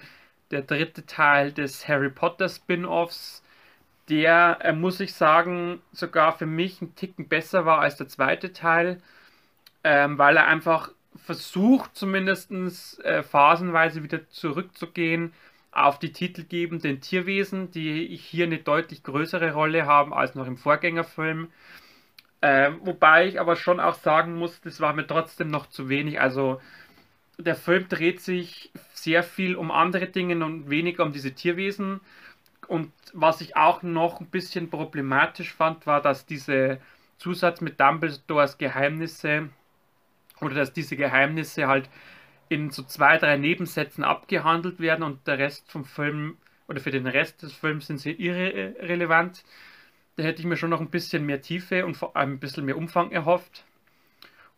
der 0.50 0.62
dritte 0.62 1.06
Teil 1.06 1.52
des 1.52 1.88
Harry 1.88 2.10
Potter 2.10 2.48
Spin-offs, 2.48 3.42
der, 4.08 4.58
äh, 4.62 4.72
muss 4.72 5.00
ich 5.00 5.14
sagen, 5.14 5.80
sogar 5.92 6.36
für 6.36 6.46
mich 6.46 6.82
ein 6.82 6.94
Ticken 6.94 7.28
besser 7.28 7.66
war 7.66 7.80
als 7.80 7.96
der 7.96 8.08
zweite 8.08 8.52
Teil 8.52 9.00
ähm, 9.84 10.18
weil 10.18 10.36
er 10.36 10.46
einfach 10.46 10.90
versucht, 11.16 11.94
zumindest 11.94 12.50
äh, 13.04 13.22
phasenweise 13.22 14.02
wieder 14.02 14.28
zurückzugehen 14.28 15.32
auf 15.70 15.98
die 15.98 16.12
titelgebenden 16.12 17.00
Tierwesen, 17.00 17.70
die 17.70 18.16
hier 18.16 18.46
eine 18.46 18.58
deutlich 18.58 19.02
größere 19.02 19.52
Rolle 19.52 19.86
haben 19.86 20.14
als 20.14 20.34
noch 20.34 20.46
im 20.46 20.56
Vorgängerfilm. 20.56 21.48
Äh, 22.40 22.72
wobei 22.80 23.26
ich 23.26 23.40
aber 23.40 23.56
schon 23.56 23.80
auch 23.80 23.94
sagen 23.94 24.36
muss, 24.36 24.60
das 24.60 24.80
war 24.80 24.92
mir 24.92 25.06
trotzdem 25.06 25.48
noch 25.48 25.68
zu 25.68 25.88
wenig. 25.88 26.20
Also 26.20 26.60
der 27.38 27.56
Film 27.56 27.88
dreht 27.88 28.20
sich 28.20 28.70
sehr 28.92 29.22
viel 29.22 29.56
um 29.56 29.70
andere 29.70 30.06
Dinge 30.06 30.44
und 30.44 30.70
weniger 30.70 31.04
um 31.04 31.12
diese 31.12 31.32
Tierwesen. 31.32 32.00
Und 32.68 32.92
was 33.12 33.40
ich 33.40 33.56
auch 33.56 33.82
noch 33.82 34.20
ein 34.20 34.26
bisschen 34.26 34.70
problematisch 34.70 35.52
fand, 35.52 35.86
war, 35.86 36.00
dass 36.00 36.26
diese 36.26 36.80
Zusatz 37.18 37.60
mit 37.60 37.80
Dumbledores 37.80 38.58
Geheimnisse 38.58 39.48
oder 40.44 40.54
dass 40.54 40.72
diese 40.72 40.96
Geheimnisse 40.96 41.66
halt 41.66 41.88
in 42.48 42.70
so 42.70 42.82
zwei, 42.82 43.18
drei 43.18 43.36
Nebensätzen 43.36 44.04
abgehandelt 44.04 44.80
werden 44.80 45.02
und 45.02 45.26
der 45.26 45.38
Rest 45.38 45.70
vom 45.70 45.84
Film 45.84 46.36
oder 46.68 46.80
für 46.80 46.90
den 46.90 47.06
Rest 47.06 47.42
des 47.42 47.52
Films 47.52 47.86
sind 47.86 47.98
sie 47.98 48.12
irrelevant. 48.12 49.44
Da 50.16 50.22
hätte 50.22 50.40
ich 50.40 50.46
mir 50.46 50.56
schon 50.56 50.70
noch 50.70 50.80
ein 50.80 50.90
bisschen 50.90 51.26
mehr 51.26 51.40
Tiefe 51.40 51.84
und 51.84 51.96
vor 51.96 52.16
allem 52.16 52.34
ein 52.34 52.38
bisschen 52.38 52.64
mehr 52.64 52.76
Umfang 52.76 53.10
erhofft. 53.10 53.64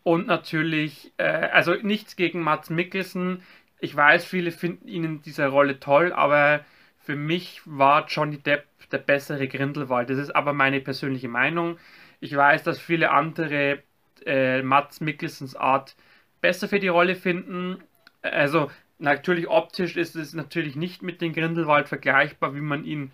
Und 0.02 0.26
natürlich, 0.26 1.12
äh, 1.16 1.24
also 1.24 1.74
nichts 1.74 2.14
gegen 2.14 2.40
Mats 2.40 2.70
Mikkelsen. 2.70 3.42
Ich 3.80 3.96
weiß, 3.96 4.24
viele 4.24 4.52
finden 4.52 4.86
ihn 4.86 5.04
in 5.04 5.22
dieser 5.22 5.48
Rolle 5.48 5.80
toll, 5.80 6.12
aber 6.12 6.64
für 6.98 7.16
mich 7.16 7.62
war 7.64 8.06
Johnny 8.06 8.38
Depp 8.38 8.66
der 8.92 8.98
bessere 8.98 9.48
Grindelwald. 9.48 10.10
Das 10.10 10.18
ist 10.18 10.30
aber 10.30 10.52
meine 10.52 10.80
persönliche 10.80 11.28
Meinung. 11.28 11.78
Ich 12.20 12.34
weiß, 12.36 12.62
dass 12.62 12.78
viele 12.78 13.10
andere 13.10 13.82
äh, 14.26 14.62
Mats 14.62 15.00
Mikkelsens 15.00 15.56
Art 15.56 15.96
besser 16.40 16.68
für 16.68 16.80
die 16.80 16.88
Rolle 16.88 17.16
finden. 17.16 17.82
Also 18.22 18.70
natürlich 18.98 19.48
optisch 19.48 19.96
ist 19.96 20.16
es 20.16 20.34
natürlich 20.34 20.76
nicht 20.76 21.02
mit 21.02 21.20
dem 21.20 21.32
Grindelwald 21.32 21.88
vergleichbar, 21.88 22.54
wie 22.54 22.60
man 22.60 22.84
ihn 22.84 23.10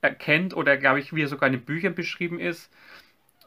erkennt 0.00 0.54
oder 0.54 0.76
glaube 0.76 1.00
ich, 1.00 1.14
wie 1.14 1.22
er 1.22 1.28
sogar 1.28 1.48
in 1.48 1.54
den 1.54 1.64
Büchern 1.64 1.94
beschrieben 1.94 2.40
ist. 2.40 2.72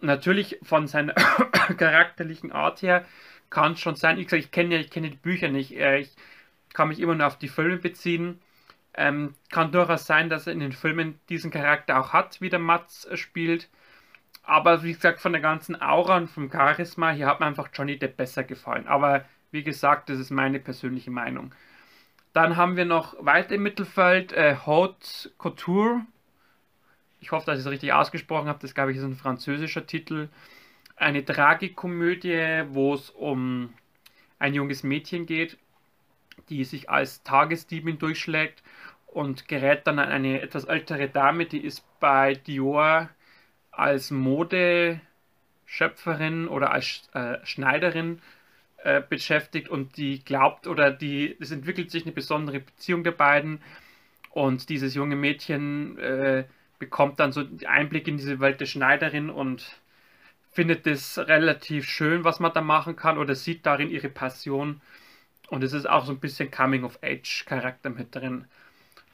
Natürlich 0.01 0.59
von 0.63 0.87
seiner 0.87 1.13
charakterlichen 1.77 2.51
Art 2.51 2.81
her 2.81 3.05
kann 3.49 3.73
es 3.73 3.79
schon 3.79 3.95
sein. 3.95 4.19
Ich, 4.19 4.31
ich 4.31 4.51
kenne 4.51 4.77
ich 4.77 4.91
kenne 4.91 5.09
die 5.09 5.17
Bücher 5.17 5.49
nicht. 5.49 5.75
Äh, 5.75 5.99
ich 5.99 6.15
kann 6.73 6.89
mich 6.89 6.99
immer 6.99 7.15
nur 7.15 7.27
auf 7.27 7.37
die 7.37 7.47
Filme 7.47 7.77
beziehen. 7.77 8.39
Ähm, 8.93 9.35
kann 9.51 9.71
durchaus 9.71 10.05
sein, 10.05 10.29
dass 10.29 10.47
er 10.47 10.53
in 10.53 10.59
den 10.59 10.71
Filmen 10.71 11.19
diesen 11.29 11.51
Charakter 11.51 11.99
auch 11.99 12.13
hat, 12.13 12.41
wie 12.41 12.49
der 12.49 12.59
Mats 12.59 13.07
spielt. 13.15 13.69
Aber 14.49 14.81
wie 14.81 14.93
gesagt, 14.93 15.21
von 15.21 15.31
der 15.31 15.43
ganzen 15.43 15.79
Aura 15.79 16.17
und 16.17 16.27
vom 16.27 16.51
Charisma, 16.51 17.11
hier 17.11 17.27
hat 17.27 17.39
mir 17.39 17.45
einfach 17.45 17.69
Johnny 17.71 17.99
Depp 17.99 18.17
besser 18.17 18.43
gefallen. 18.43 18.87
Aber 18.87 19.23
wie 19.51 19.61
gesagt, 19.61 20.09
das 20.09 20.17
ist 20.17 20.31
meine 20.31 20.59
persönliche 20.59 21.11
Meinung. 21.11 21.53
Dann 22.33 22.57
haben 22.57 22.75
wir 22.75 22.85
noch 22.85 23.15
weiter 23.23 23.53
im 23.53 23.61
Mittelfeld 23.61 24.33
äh, 24.33 24.55
Haute 24.65 25.29
Couture. 25.37 26.01
Ich 27.21 27.31
hoffe, 27.31 27.45
dass 27.45 27.59
ich 27.59 27.65
es 27.65 27.71
richtig 27.71 27.93
ausgesprochen 27.93 28.47
habe. 28.47 28.57
Das, 28.59 28.73
glaube 28.73 28.89
ich, 28.91 28.97
ist 28.97 29.03
ein 29.03 29.13
französischer 29.13 29.85
Titel. 29.85 30.29
Eine 30.95 31.23
Tragikomödie, 31.23 32.63
wo 32.69 32.95
es 32.95 33.11
um 33.11 33.71
ein 34.39 34.55
junges 34.55 34.81
Mädchen 34.81 35.27
geht, 35.27 35.59
die 36.49 36.63
sich 36.63 36.89
als 36.89 37.21
Tagesdiebin 37.21 37.99
durchschlägt 37.99 38.63
und 39.05 39.47
gerät 39.47 39.85
dann 39.85 39.99
an 39.99 40.09
eine 40.09 40.41
etwas 40.41 40.63
ältere 40.63 41.07
Dame, 41.07 41.45
die 41.45 41.63
ist 41.63 41.85
bei 41.99 42.33
Dior 42.33 43.09
als 43.79 44.11
Modeschöpferin 44.11 46.47
oder 46.47 46.71
als 46.71 47.09
äh, 47.13 47.37
Schneiderin 47.43 48.21
äh, 48.83 49.01
beschäftigt 49.01 49.69
und 49.69 49.97
die 49.97 50.23
glaubt 50.23 50.67
oder 50.67 50.91
die, 50.91 51.35
es 51.39 51.51
entwickelt 51.51 51.91
sich 51.91 52.03
eine 52.03 52.11
besondere 52.11 52.59
Beziehung 52.59 53.03
der 53.03 53.11
beiden. 53.11 53.61
Und 54.31 54.69
dieses 54.69 54.95
junge 54.95 55.15
Mädchen 55.15 55.97
äh, 55.97 56.45
bekommt 56.77 57.19
dann 57.19 57.31
so 57.31 57.43
Einblick 57.65 58.07
in 58.07 58.17
diese 58.17 58.39
Welt 58.39 58.61
der 58.61 58.67
Schneiderin 58.67 59.29
und 59.29 59.79
findet 60.51 60.87
es 60.87 61.17
relativ 61.17 61.85
schön, 61.85 62.23
was 62.23 62.39
man 62.39 62.53
da 62.53 62.61
machen 62.61 62.95
kann 62.95 63.17
oder 63.17 63.35
sieht 63.35 63.65
darin 63.65 63.89
ihre 63.89 64.09
Passion. 64.09 64.81
Und 65.49 65.63
es 65.63 65.73
ist 65.73 65.89
auch 65.89 66.05
so 66.05 66.11
ein 66.11 66.19
bisschen 66.19 66.51
Coming-of-Age-Charakter 66.51 67.89
mit 67.89 68.15
drin. 68.15 68.45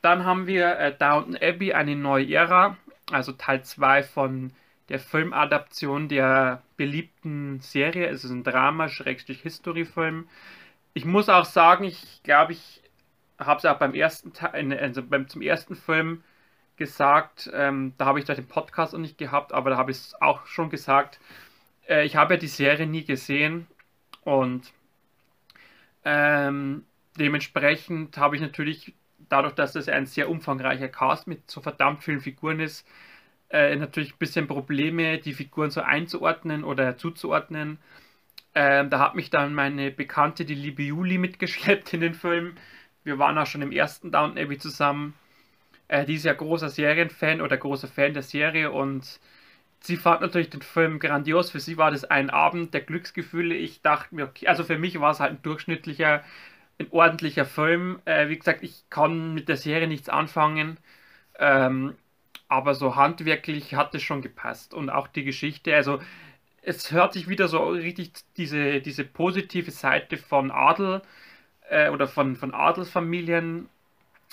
Dann 0.02 0.26
haben 0.26 0.48
wir 0.48 0.78
äh, 0.78 0.96
Downton 0.96 1.38
Abbey, 1.42 1.74
eine 1.74 1.96
neue 1.96 2.34
Ära 2.34 2.78
also 3.12 3.32
Teil 3.34 3.64
2 3.64 4.04
von 4.04 4.54
der 4.90 5.00
Filmadaption 5.00 6.10
der 6.10 6.62
beliebten 6.78 7.60
Serie. 7.62 8.08
Es 8.08 8.24
ist 8.24 8.32
ein 8.32 8.44
Drama, 8.44 8.90
Schrägstrich 8.90 9.42
History-Film. 9.42 10.28
Ich 10.94 11.06
muss 11.06 11.30
auch 11.30 11.46
sagen, 11.46 11.84
ich 11.84 12.22
glaube, 12.24 12.54
ich 12.54 12.82
habe 13.38 13.58
es 13.58 13.66
auch 13.66 13.78
beim 13.78 13.94
ersten 13.94 14.34
Teil, 14.34 14.74
also 14.78 15.04
beim, 15.04 15.28
zum 15.28 15.42
ersten 15.42 15.76
Film 15.76 16.24
gesagt, 16.78 17.50
ähm, 17.54 17.94
da 17.98 18.06
habe 18.06 18.20
ich 18.20 18.26
da 18.26 18.36
den 18.36 18.48
Podcast 18.48 18.94
noch 18.94 19.00
nicht 19.00 19.18
gehabt, 19.18 19.54
aber 19.54 19.72
da 19.72 19.78
habe 19.78 19.92
ich 19.92 19.98
es 19.98 20.22
auch 20.22 20.46
schon 20.46 20.70
gesagt. 20.70 21.20
Äh, 21.88 22.06
ich 22.06 22.16
habe 22.16 22.36
ja 22.36 22.40
die 22.40 22.48
Serie 22.48 22.88
nie 22.88 23.06
gesehen 23.06 23.68
und 24.24 24.72
ähm, 26.04 26.86
dementsprechend 27.18 28.18
habe 28.18 28.36
ich 28.36 28.42
natürlich 28.42 28.94
dadurch, 29.30 29.54
dass 29.54 29.76
es 29.76 29.90
ein 29.90 30.06
sehr 30.06 30.30
umfangreicher 30.30 30.90
Cast 30.90 31.28
mit 31.28 31.50
so 31.50 31.62
verdammt 31.62 32.04
vielen 32.04 32.22
Figuren 32.22 32.60
ist, 32.60 32.88
äh, 33.50 33.76
natürlich 33.76 34.14
ein 34.14 34.20
bisschen 34.20 34.48
Probleme, 34.48 35.20
die 35.20 35.34
Figuren 35.34 35.72
so 35.72 35.82
einzuordnen 35.82 36.64
oder 36.64 36.98
zuzuordnen. 36.98 37.80
Ähm, 38.56 38.90
da 38.90 39.00
hat 39.00 39.16
mich 39.16 39.30
dann 39.30 39.54
meine 39.54 39.92
Bekannte, 39.92 40.46
die 40.46 40.56
liebe 40.56 40.84
Juli, 40.84 41.18
mitgeschleppt 41.18 41.94
in 41.94 42.02
den 42.02 42.14
Film. 42.14 42.56
Wir 43.04 43.20
waren 43.20 43.38
auch 43.38 43.48
schon 43.48 43.62
im 43.62 43.72
ersten 43.72 44.12
Down 44.12 44.38
Abbey 44.38 44.58
zusammen. 44.58 45.14
Äh, 45.88 46.06
die 46.06 46.16
ist 46.16 46.26
ja 46.26 46.34
großer 46.34 46.70
Serienfan 46.70 47.42
oder 47.42 47.58
großer 47.58 47.88
Fan 47.88 48.14
der 48.14 48.24
Serie 48.24 48.72
und 48.72 49.20
sie 49.82 49.98
fand 49.98 50.22
natürlich 50.22 50.50
den 50.50 50.62
Film 50.62 51.00
grandios. 51.00 51.52
Für 51.52 51.60
sie 51.60 51.78
war 51.78 51.92
das 51.92 52.06
ein 52.06 52.30
Abend 52.30 52.74
der 52.74 52.82
Glücksgefühle. 52.82 53.56
Ich 53.56 53.82
dachte 53.82 54.16
mir, 54.16 54.26
okay, 54.26 54.48
also 54.48 54.64
für 54.64 54.78
mich 54.80 55.00
war 55.00 55.12
es 55.12 55.20
halt 55.20 55.32
ein 55.34 55.42
durchschnittlicher 55.44 56.24
ein 56.80 56.88
ordentlicher 56.92 57.46
Film. 57.46 58.00
Äh, 58.06 58.30
wie 58.30 58.38
gesagt, 58.38 58.64
ich 58.64 58.84
kann 58.90 59.34
mit 59.34 59.50
der 59.50 59.58
Serie 59.58 59.88
nichts 59.88 60.10
anfangen. 60.10 60.78
Ähm, 61.40 61.96
aber 62.48 62.76
so 62.76 62.96
handwerklich 62.96 63.76
hat 63.76 63.96
es 63.96 64.04
schon 64.04 64.22
gepasst. 64.22 64.74
Und 64.74 64.90
auch 64.90 65.08
die 65.08 65.24
Geschichte, 65.24 65.76
also 65.76 66.02
es 66.62 66.92
hört 66.92 67.14
sich 67.14 67.28
wieder 67.30 67.48
so 67.48 67.70
richtig 67.70 68.12
diese, 68.38 68.82
diese 68.82 69.04
positive 69.06 69.72
Seite 69.72 70.18
von 70.18 70.52
Adel 70.52 71.02
äh, 71.70 71.90
oder 71.90 72.08
von, 72.08 72.36
von 72.36 72.54
Adelsfamilien. 72.54 73.70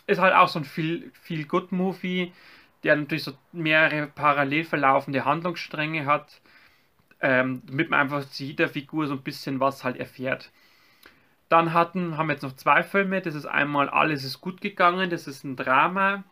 Ist 0.06 0.20
halt 0.20 0.34
auch 0.34 0.48
so 0.48 0.58
ein 0.60 0.64
viel, 0.64 1.10
viel 1.14 1.46
Good 1.46 1.72
Movie. 1.72 2.32
der 2.84 2.96
natürlich 2.96 3.24
so 3.24 3.32
mehrere 3.52 4.08
parallel 4.08 4.64
verlaufende 4.64 5.24
Handlungsstränge 5.24 6.06
hat, 6.06 6.40
ähm, 7.20 7.62
damit 7.66 7.90
man 7.90 8.00
einfach 8.00 8.28
zu 8.28 8.44
jeder 8.44 8.68
Figur 8.68 9.06
so 9.06 9.14
ein 9.14 9.22
bisschen 9.22 9.60
was 9.60 9.84
halt 9.84 9.96
erfährt. 9.98 10.50
Dann 11.52 11.74
hatten, 11.74 12.16
haben 12.16 12.28
wir 12.28 12.32
jetzt 12.32 12.44
noch 12.44 12.56
zwei 12.56 12.82
Filme. 12.82 13.20
Das 13.20 13.34
ist 13.34 13.44
einmal 13.44 13.90
Alles 13.90 14.24
ist 14.24 14.40
gut 14.40 14.62
gegangen. 14.62 15.10
Das 15.10 15.26
ist 15.26 15.44
ein 15.44 15.54
Drama. 15.54 16.24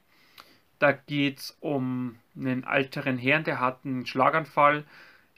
Da 0.79 0.93
geht 0.93 1.41
es 1.41 1.59
um 1.61 2.17
einen 2.35 2.65
älteren 2.65 3.19
Herrn, 3.19 3.45
der 3.45 3.61
hat 3.61 3.81
einen 3.85 4.07
Schlaganfall, 4.07 4.85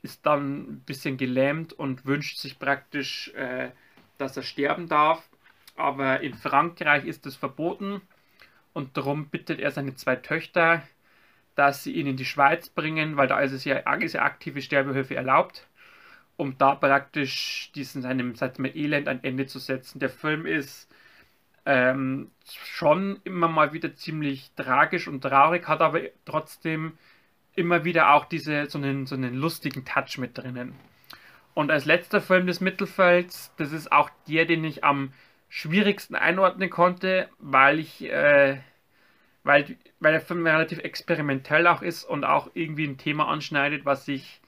ist 0.02 0.24
dann 0.24 0.60
ein 0.60 0.80
bisschen 0.86 1.16
gelähmt 1.16 1.72
und 1.72 2.06
wünscht 2.06 2.38
sich 2.38 2.60
praktisch, 2.60 3.32
äh, 3.34 3.70
dass 4.18 4.36
er 4.36 4.44
sterben 4.44 4.88
darf. 4.88 5.28
Aber 5.74 6.20
in 6.20 6.34
Frankreich 6.34 7.04
ist 7.04 7.26
das 7.26 7.34
verboten 7.34 8.00
und 8.74 8.96
darum 8.96 9.30
bittet 9.30 9.58
er 9.58 9.72
seine 9.72 9.96
zwei 9.96 10.14
Töchter, 10.14 10.84
dass 11.56 11.82
sie 11.82 11.94
ihn 11.94 12.06
in 12.06 12.16
die 12.16 12.24
Schweiz 12.24 12.68
bringen, 12.68 13.16
weil 13.16 13.26
da 13.26 13.40
ist 13.40 13.50
es 13.50 13.64
ja 13.64 13.78
ist 13.96 14.12
ja 14.12 14.22
aktive 14.22 14.62
Sterbehilfe 14.62 15.16
erlaubt, 15.16 15.66
um 16.36 16.56
da 16.58 16.74
praktisch 16.74 17.70
diesen 17.74 18.02
seinem 18.02 18.34
seit 18.34 18.58
Elend 18.58 19.08
ein 19.08 19.22
Ende 19.22 19.46
zu 19.46 19.58
setzen. 19.58 19.98
Der 19.98 20.10
Film 20.10 20.46
ist 20.46 20.88
ähm, 21.64 22.30
schon 22.44 23.20
immer 23.24 23.48
mal 23.48 23.72
wieder 23.72 23.94
ziemlich 23.94 24.50
tragisch 24.56 25.08
und 25.08 25.22
traurig, 25.22 25.68
hat 25.68 25.80
aber 25.80 26.00
trotzdem 26.24 26.98
immer 27.54 27.84
wieder 27.84 28.14
auch 28.14 28.24
diese 28.24 28.66
so 28.66 28.78
einen, 28.78 29.06
so 29.06 29.14
einen 29.14 29.34
lustigen 29.34 29.84
Touch 29.84 30.18
mit 30.18 30.36
drinnen. 30.36 30.74
Und 31.54 31.70
als 31.70 31.84
letzter 31.84 32.20
Film 32.20 32.46
des 32.46 32.60
Mittelfelds, 32.60 33.52
das 33.58 33.72
ist 33.72 33.92
auch 33.92 34.10
der, 34.26 34.46
den 34.46 34.64
ich 34.64 34.84
am 34.84 35.12
schwierigsten 35.50 36.14
einordnen 36.14 36.70
konnte, 36.70 37.28
weil 37.38 37.78
ich 37.78 38.02
äh, 38.10 38.58
weil, 39.44 39.76
weil 40.00 40.12
der 40.12 40.20
Film 40.20 40.46
relativ 40.46 40.78
experimentell 40.78 41.66
auch 41.66 41.82
ist 41.82 42.04
und 42.04 42.24
auch 42.24 42.50
irgendwie 42.54 42.86
ein 42.86 42.98
Thema 42.98 43.28
anschneidet, 43.28 43.84
was 43.84 44.06
ich 44.08 44.40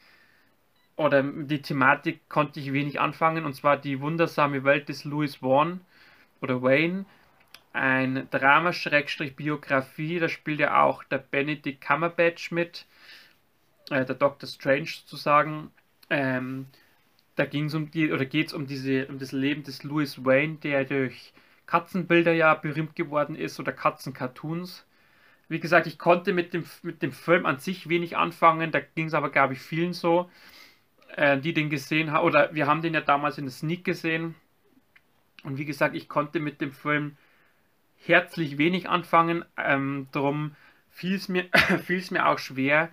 oder 0.97 1.23
die 1.23 1.63
Thematik 1.63 2.29
konnte 2.29 2.61
ich 2.61 2.73
wenig 2.73 3.01
anfangen 3.01 3.45
und 3.45 3.55
zwar 3.55 3.77
die 3.77 4.01
wundersame 4.01 4.65
Welt 4.65 4.89
des 4.89 5.05
Louis 5.05 5.37
Vaughn 5.37 5.81
oder 6.41 6.63
Wayne, 6.63 7.05
ein 7.73 8.29
Drama-Biografie, 8.31 10.19
da 10.21 10.29
spielt 10.29 10.61
ja 10.61 10.83
auch 10.83 11.03
der 11.05 11.19
Benedict 11.19 11.81
Cumberbatch 11.81 12.53
mit, 12.53 12.87
äh, 13.91 14.05
der 14.05 14.15
Doctor 14.15 14.49
Strange 14.49 14.87
sozusagen. 14.87 15.71
Ähm, 16.11 16.67
da 17.37 17.45
ging 17.47 17.67
es 17.67 17.75
um 17.75 17.91
die 17.91 18.13
oder 18.13 18.25
geht 18.25 18.49
es 18.49 18.53
um 18.55 18.67
diese 18.67 19.07
um 19.09 19.19
das 19.19 19.33
Leben 19.33 19.65
des 19.65 19.83
Louis 19.83 20.25
Wayne, 20.25 20.57
der 20.63 20.85
durch 20.85 21.33
Katzenbilder 21.67 22.33
ja 22.33 22.55
berühmt 22.55 22.95
geworden 22.95 23.35
ist 23.35 23.59
oder 23.59 23.73
Katzencartoons. 23.73 24.87
Wie 25.49 25.61
gesagt, 25.61 25.87
ich 25.87 25.99
konnte 25.99 26.33
mit 26.33 26.55
dem, 26.55 26.65
mit 26.83 27.03
dem 27.03 27.13
Film 27.13 27.47
an 27.47 27.59
sich 27.59 27.89
wenig 27.89 28.17
anfangen, 28.17 28.73
da 28.73 28.81
ging 28.81 29.07
es 29.07 29.15
aber, 29.15 29.31
glaube 29.31 29.55
ich, 29.55 29.61
vielen 29.61 29.93
so, 29.93 30.31
äh, 31.17 31.39
die 31.39 31.53
den 31.53 31.71
gesehen 31.71 32.13
haben. 32.13 32.25
Oder 32.25 32.55
wir 32.55 32.67
haben 32.67 32.83
den 32.83 32.95
ja 32.95 33.01
damals 33.01 33.39
in 33.39 33.45
der 33.45 33.53
Sneak 33.53 33.85
gesehen. 33.85 34.35
Und 35.43 35.59
wie 35.59 35.65
gesagt, 35.65 35.95
ich 35.95 36.09
konnte 36.09 36.41
mit 36.41 36.61
dem 36.61 36.73
Film 36.73 37.17
herzlich 38.05 38.59
wenig 38.59 38.89
anfangen. 38.89 39.45
Ähm, 39.57 40.09
darum 40.13 40.57
fiel 40.91 41.15
es 41.15 41.29
mir, 41.29 41.47
mir 42.11 42.27
auch 42.27 42.39
schwer, 42.39 42.91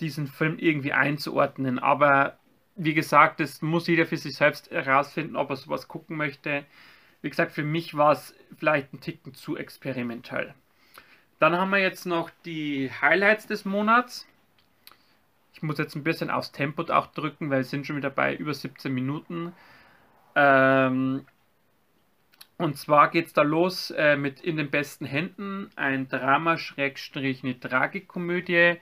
diesen 0.00 0.26
Film 0.26 0.58
irgendwie 0.58 0.92
einzuordnen. 0.92 1.78
Aber 1.78 2.38
wie 2.76 2.94
gesagt, 2.94 3.40
das 3.40 3.62
muss 3.62 3.86
jeder 3.86 4.06
für 4.06 4.16
sich 4.16 4.36
selbst 4.36 4.70
herausfinden, 4.70 5.36
ob 5.36 5.50
er 5.50 5.56
sowas 5.56 5.88
gucken 5.88 6.16
möchte. 6.16 6.64
Wie 7.22 7.30
gesagt, 7.30 7.52
für 7.52 7.62
mich 7.62 7.96
war 7.96 8.12
es 8.12 8.34
vielleicht 8.56 8.92
ein 8.92 9.00
Ticken 9.00 9.34
zu 9.34 9.56
experimentell. 9.56 10.54
Dann 11.38 11.56
haben 11.56 11.70
wir 11.70 11.78
jetzt 11.78 12.06
noch 12.06 12.30
die 12.44 12.90
Highlights 13.00 13.46
des 13.46 13.64
Monats. 13.64 14.26
Ich 15.54 15.62
muss 15.62 15.78
jetzt 15.78 15.94
ein 15.94 16.04
bisschen 16.04 16.30
aufs 16.30 16.52
Tempo 16.52 16.82
auch 16.92 17.06
drücken, 17.06 17.48
weil 17.48 17.60
es 17.60 17.70
sind 17.70 17.86
schon 17.86 17.96
wieder 17.96 18.10
bei 18.10 18.34
über 18.34 18.52
17 18.52 18.92
Minuten. 18.92 19.52
Ähm, 20.34 21.24
und 22.58 22.76
zwar 22.76 23.10
geht 23.10 23.26
es 23.26 23.32
da 23.32 23.42
los 23.42 23.92
äh, 23.92 24.16
mit 24.16 24.40
In 24.40 24.56
den 24.56 24.70
besten 24.70 25.06
Händen, 25.06 25.70
ein 25.76 26.08
Drama-eine 26.08 27.60
Tragikomödie, 27.60 28.76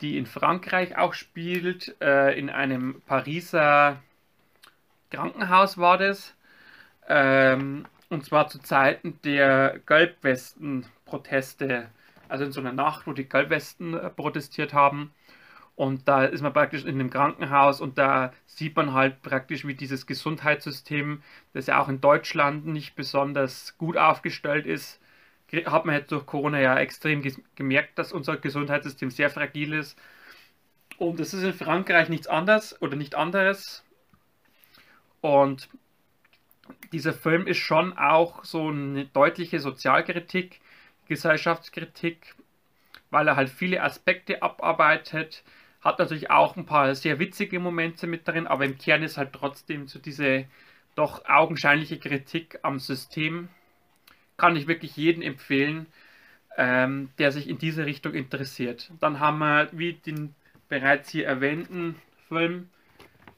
die 0.00 0.18
in 0.18 0.26
Frankreich 0.26 0.96
auch 0.96 1.14
spielt, 1.14 1.96
äh, 2.00 2.38
in 2.38 2.50
einem 2.50 3.00
Pariser 3.02 4.00
Krankenhaus 5.10 5.78
war 5.78 5.98
das. 5.98 6.34
Ähm, 7.08 7.86
und 8.10 8.24
zwar 8.24 8.48
zu 8.48 8.58
Zeiten 8.60 9.18
der 9.24 9.80
Gelbwesten-Proteste, 9.86 11.88
also 12.28 12.44
in 12.44 12.52
so 12.52 12.60
einer 12.60 12.72
Nacht, 12.72 13.06
wo 13.06 13.12
die 13.12 13.28
Gelbwesten 13.28 13.94
äh, 13.94 14.10
protestiert 14.10 14.72
haben. 14.72 15.12
Und 15.76 16.08
da 16.08 16.24
ist 16.24 16.40
man 16.40 16.54
praktisch 16.54 16.84
in 16.84 16.94
einem 16.98 17.10
Krankenhaus 17.10 17.82
und 17.82 17.98
da 17.98 18.32
sieht 18.46 18.74
man 18.76 18.94
halt 18.94 19.20
praktisch, 19.20 19.66
wie 19.66 19.74
dieses 19.74 20.06
Gesundheitssystem, 20.06 21.22
das 21.52 21.66
ja 21.66 21.80
auch 21.80 21.90
in 21.90 22.00
Deutschland 22.00 22.66
nicht 22.66 22.96
besonders 22.96 23.76
gut 23.76 23.98
aufgestellt 23.98 24.64
ist, 24.64 24.98
hat 25.66 25.84
man 25.84 25.94
jetzt 25.94 26.10
durch 26.12 26.26
Corona 26.26 26.60
ja 26.60 26.78
extrem 26.78 27.22
gemerkt, 27.54 27.98
dass 27.98 28.12
unser 28.12 28.38
Gesundheitssystem 28.38 29.10
sehr 29.10 29.30
fragil 29.30 29.74
ist. 29.74 29.98
Und 30.98 31.20
das 31.20 31.34
ist 31.34 31.42
in 31.42 31.52
Frankreich 31.52 32.08
nichts 32.08 32.26
anderes 32.26 32.80
oder 32.80 32.96
nicht 32.96 33.14
anderes. 33.14 33.84
Und 35.20 35.68
dieser 36.92 37.12
Film 37.12 37.46
ist 37.46 37.58
schon 37.58 37.96
auch 37.98 38.44
so 38.44 38.68
eine 38.68 39.04
deutliche 39.06 39.60
Sozialkritik, 39.60 40.60
Gesellschaftskritik, 41.06 42.34
weil 43.10 43.28
er 43.28 43.36
halt 43.36 43.50
viele 43.50 43.82
Aspekte 43.82 44.42
abarbeitet. 44.42 45.44
Hat 45.86 46.00
natürlich 46.00 46.32
auch 46.32 46.56
ein 46.56 46.66
paar 46.66 46.96
sehr 46.96 47.20
witzige 47.20 47.60
Momente 47.60 48.08
mit 48.08 48.26
drin, 48.26 48.48
aber 48.48 48.64
im 48.64 48.76
Kern 48.76 49.04
ist 49.04 49.18
halt 49.18 49.32
trotzdem 49.32 49.86
so 49.86 50.00
diese 50.00 50.46
doch 50.96 51.24
augenscheinliche 51.28 51.96
Kritik 52.00 52.58
am 52.62 52.80
System. 52.80 53.50
Kann 54.36 54.56
ich 54.56 54.66
wirklich 54.66 54.96
jedem 54.96 55.22
empfehlen, 55.22 55.86
ähm, 56.56 57.10
der 57.18 57.30
sich 57.30 57.48
in 57.48 57.58
diese 57.58 57.86
Richtung 57.86 58.14
interessiert. 58.14 58.90
Dann 58.98 59.20
haben 59.20 59.38
wir, 59.38 59.68
wie 59.70 59.92
den 59.92 60.34
bereits 60.68 61.10
hier 61.10 61.24
erwähnten 61.24 61.94
Film, 62.26 62.68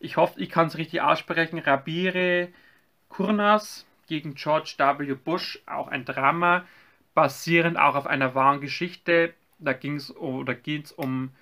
ich 0.00 0.16
hoffe, 0.16 0.40
ich 0.40 0.48
kann 0.48 0.68
es 0.68 0.78
richtig 0.78 1.02
aussprechen, 1.02 1.58
Rabire 1.58 2.48
Kurnas 3.10 3.86
gegen 4.06 4.36
George 4.36 4.74
W. 4.78 5.14
Bush, 5.16 5.60
auch 5.66 5.88
ein 5.88 6.06
Drama, 6.06 6.64
basierend 7.12 7.78
auch 7.78 7.94
auf 7.94 8.06
einer 8.06 8.34
wahren 8.34 8.62
Geschichte. 8.62 9.34
Da 9.58 9.74
ging 9.74 9.96
es 9.96 10.16
oder 10.16 10.54
geht 10.54 10.86
es 10.86 10.92
um 10.92 11.32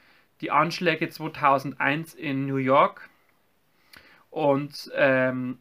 die 0.40 0.50
Anschläge 0.50 1.08
2001 1.08 2.14
in 2.14 2.46
New 2.46 2.56
York 2.56 3.08
und 4.30 4.90
ähm, 4.94 5.58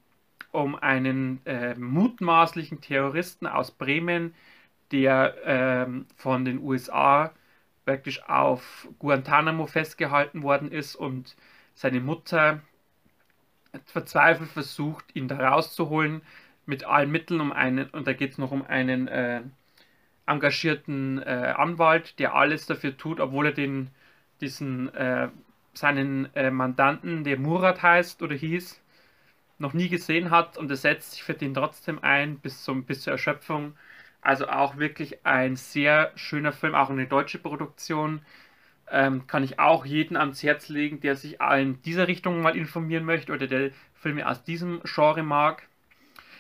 um 0.52 0.76
einen 0.76 1.46
äh, 1.46 1.76
mutmaßlichen 1.76 2.82
Terroristen 2.82 3.48
aus 3.48 3.72
Bremen, 3.72 4.34
der 4.92 5.36
ähm, 5.46 6.06
von 6.16 6.46
den 6.46 6.60
USA 6.60 7.32
wirklich 7.86 8.28
auf 8.28 8.88
Guantanamo 9.00 9.68
festgehalten 9.68 10.44
worden 10.44 10.72
ist 10.72 10.96
und 10.96 11.36
seine 11.74 12.00
Mutter 12.00 12.62
verzweifelt 13.86 14.50
versucht, 14.50 15.16
ihn 15.16 15.28
da 15.28 15.50
rauszuholen 15.50 16.22
mit 16.66 16.86
allen 16.86 17.12
Mitteln 17.12 17.42
um 17.42 17.52
einen, 17.52 17.90
und 17.90 18.08
da 18.08 18.14
geht 18.14 18.32
es 18.32 18.38
noch 18.38 18.52
um 18.52 18.66
einen 18.66 19.08
äh, 19.08 19.42
engagierten 20.26 21.22
äh, 21.22 21.54
Anwalt, 21.56 22.18
der 22.20 22.34
alles 22.34 22.66
dafür 22.66 22.98
tut, 22.98 23.20
obwohl 23.20 23.48
er 23.48 23.52
den, 23.52 23.90
diesen, 24.42 24.94
äh, 24.96 25.30
seinen 25.74 26.34
äh, 26.36 26.52
Mandanten, 26.52 27.24
der 27.24 27.38
Murat 27.40 27.82
heißt 27.84 28.22
oder 28.22 28.36
hieß, 28.36 28.82
noch 29.58 29.74
nie 29.74 29.90
gesehen 29.90 30.32
hat 30.32 30.58
und 30.58 30.70
er 30.70 30.78
setzt 30.78 31.14
sich 31.14 31.24
für 31.24 31.34
den 31.34 31.54
trotzdem 31.54 32.04
ein 32.04 32.40
bis, 32.40 32.64
zum, 32.64 32.84
bis 32.86 33.02
zur 33.04 33.14
Erschöpfung. 33.14 33.76
Also 34.22 34.48
auch 34.48 34.78
wirklich 34.78 35.26
ein 35.26 35.56
sehr 35.56 36.12
schöner 36.16 36.52
Film, 36.52 36.76
auch 36.76 36.90
eine 36.90 37.08
deutsche 37.08 37.40
Produktion. 37.40 38.22
Ähm, 38.92 39.28
kann 39.28 39.44
ich 39.44 39.60
auch 39.60 39.86
jeden 39.86 40.18
ans 40.18 40.44
Herz 40.44 40.70
legen, 40.70 41.00
der 41.02 41.16
sich 41.16 41.40
in 41.42 41.82
dieser 41.84 42.08
Richtung 42.08 42.42
mal 42.42 42.56
informieren 42.56 43.06
möchte 43.06 43.34
oder 43.34 43.48
der 43.48 43.72
Filme 43.96 44.28
aus 44.28 44.44
diesem 44.44 44.82
Genre 44.84 45.24
mag. 45.24 45.68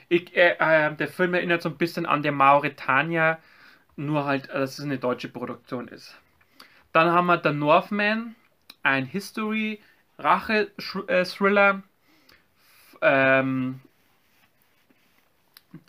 Ich, 0.10 0.36
äh, 0.36 0.56
äh, 0.60 0.96
der 0.96 1.08
Film 1.08 1.34
erinnert 1.34 1.62
so 1.62 1.70
ein 1.70 1.78
bisschen 1.78 2.06
an 2.06 2.24
der 2.24 2.32
Mauretania, 2.32 3.40
nur 3.96 4.26
halt, 4.26 4.50
dass 4.50 4.80
es 4.80 4.86
eine 4.86 5.00
deutsche 5.00 5.30
Produktion 5.30 5.88
ist. 5.88 6.18
Dann 6.96 7.12
haben 7.12 7.26
wir 7.26 7.42
The 7.44 7.52
Northman, 7.52 8.36
ein 8.82 9.06
History-Rache-Thriller, 9.06 11.84
ähm, 13.02 13.82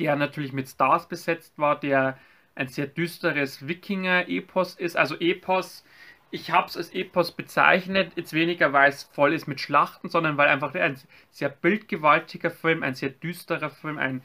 der 0.01 0.17
natürlich 0.17 0.53
mit 0.53 0.69
Stars 0.69 1.09
besetzt 1.09 1.61
war, 1.61 1.79
der 1.79 2.19
ein 2.57 2.67
sehr 2.67 2.89
düsteres 2.89 3.69
Wikinger-Epos 3.69 4.75
ist. 4.75 4.97
Also 4.97 5.15
Epos 5.21 5.85
ich 6.33 6.51
habe 6.51 6.67
es 6.67 6.77
als 6.77 6.93
Epos 6.93 7.31
bezeichnet, 7.31 8.15
jetzt 8.17 8.33
weniger, 8.33 8.73
weil 8.73 8.89
es 8.89 9.05
voll 9.05 9.33
ist 9.33 9.47
mit 9.47 9.61
Schlachten, 9.61 10.09
sondern 10.09 10.37
weil 10.37 10.49
einfach 10.49 10.75
ein 10.75 10.99
sehr 11.31 11.51
bildgewaltiger 11.51 12.51
Film, 12.51 12.83
ein 12.83 12.97
sehr 12.97 13.11
düsterer 13.11 13.71
Film, 13.71 13.99
ein 13.99 14.25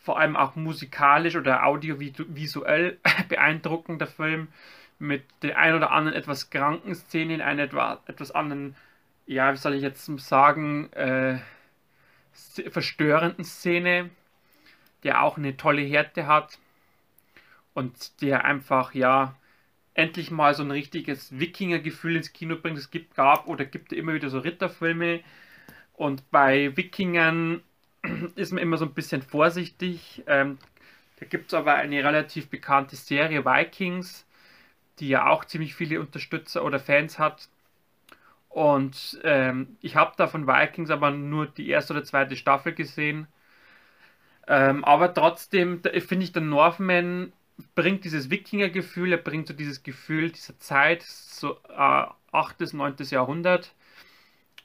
vor 0.00 0.18
allem 0.18 0.34
auch 0.34 0.56
musikalisch 0.56 1.36
oder 1.36 1.64
audiovisuell 1.64 2.98
beeindruckender 3.28 4.08
Film 4.08 4.48
mit 4.98 5.24
der 5.42 5.58
ein 5.58 5.74
oder 5.74 5.90
anderen 5.92 6.16
etwas 6.16 6.50
kranken 6.50 6.94
Szene 6.94 7.34
in 7.34 7.40
einer 7.40 7.64
etwa, 7.64 8.00
etwas 8.06 8.30
anderen, 8.30 8.74
ja, 9.26 9.52
wie 9.52 9.56
soll 9.56 9.74
ich 9.74 9.82
jetzt 9.82 10.06
sagen, 10.18 10.92
äh, 10.92 11.38
verstörenden 12.70 13.44
Szene, 13.44 14.10
der 15.04 15.22
auch 15.22 15.36
eine 15.36 15.56
tolle 15.56 15.82
Härte 15.82 16.26
hat 16.26 16.58
und 17.74 18.20
der 18.22 18.44
einfach, 18.44 18.94
ja, 18.94 19.36
endlich 19.94 20.30
mal 20.30 20.54
so 20.54 20.62
ein 20.62 20.70
richtiges 20.70 21.38
Wikinger-Gefühl 21.38 22.16
ins 22.16 22.32
Kino 22.32 22.56
bringt. 22.56 22.78
Es 22.78 22.90
gibt, 22.90 23.16
gab 23.16 23.48
oder 23.48 23.64
gibt 23.64 23.92
immer 23.92 24.14
wieder 24.14 24.30
so 24.30 24.38
Ritterfilme 24.38 25.20
und 25.94 26.30
bei 26.30 26.76
Wikingern 26.76 27.60
ist 28.36 28.52
man 28.52 28.62
immer 28.62 28.78
so 28.78 28.84
ein 28.84 28.94
bisschen 28.94 29.22
vorsichtig. 29.22 30.22
Ähm, 30.28 30.58
da 31.18 31.26
gibt 31.26 31.48
es 31.48 31.54
aber 31.54 31.74
eine 31.74 32.02
relativ 32.04 32.48
bekannte 32.48 32.94
Serie 32.94 33.44
Vikings, 33.44 34.24
die 35.00 35.08
ja 35.08 35.28
auch 35.28 35.44
ziemlich 35.44 35.74
viele 35.74 36.00
Unterstützer 36.00 36.64
oder 36.64 36.78
Fans 36.80 37.18
hat. 37.18 37.48
Und 38.48 39.20
ähm, 39.24 39.76
ich 39.80 39.96
habe 39.96 40.14
da 40.16 40.26
von 40.26 40.46
Vikings 40.46 40.90
aber 40.90 41.10
nur 41.10 41.46
die 41.46 41.68
erste 41.68 41.92
oder 41.92 42.04
zweite 42.04 42.36
Staffel 42.36 42.72
gesehen. 42.72 43.28
Ähm, 44.46 44.84
aber 44.84 45.12
trotzdem 45.12 45.82
finde 45.82 46.24
ich, 46.24 46.32
der 46.32 46.42
Northman 46.42 47.32
bringt 47.74 48.04
dieses 48.04 48.30
Wikinger-Gefühl, 48.30 49.12
er 49.12 49.18
bringt 49.18 49.48
so 49.48 49.54
dieses 49.54 49.82
Gefühl 49.82 50.30
dieser 50.30 50.58
Zeit, 50.58 51.02
so 51.02 51.58
äh, 51.68 52.06
8. 52.32 52.58
bis 52.58 52.72
9. 52.72 52.96
Jahrhundert. 53.10 53.74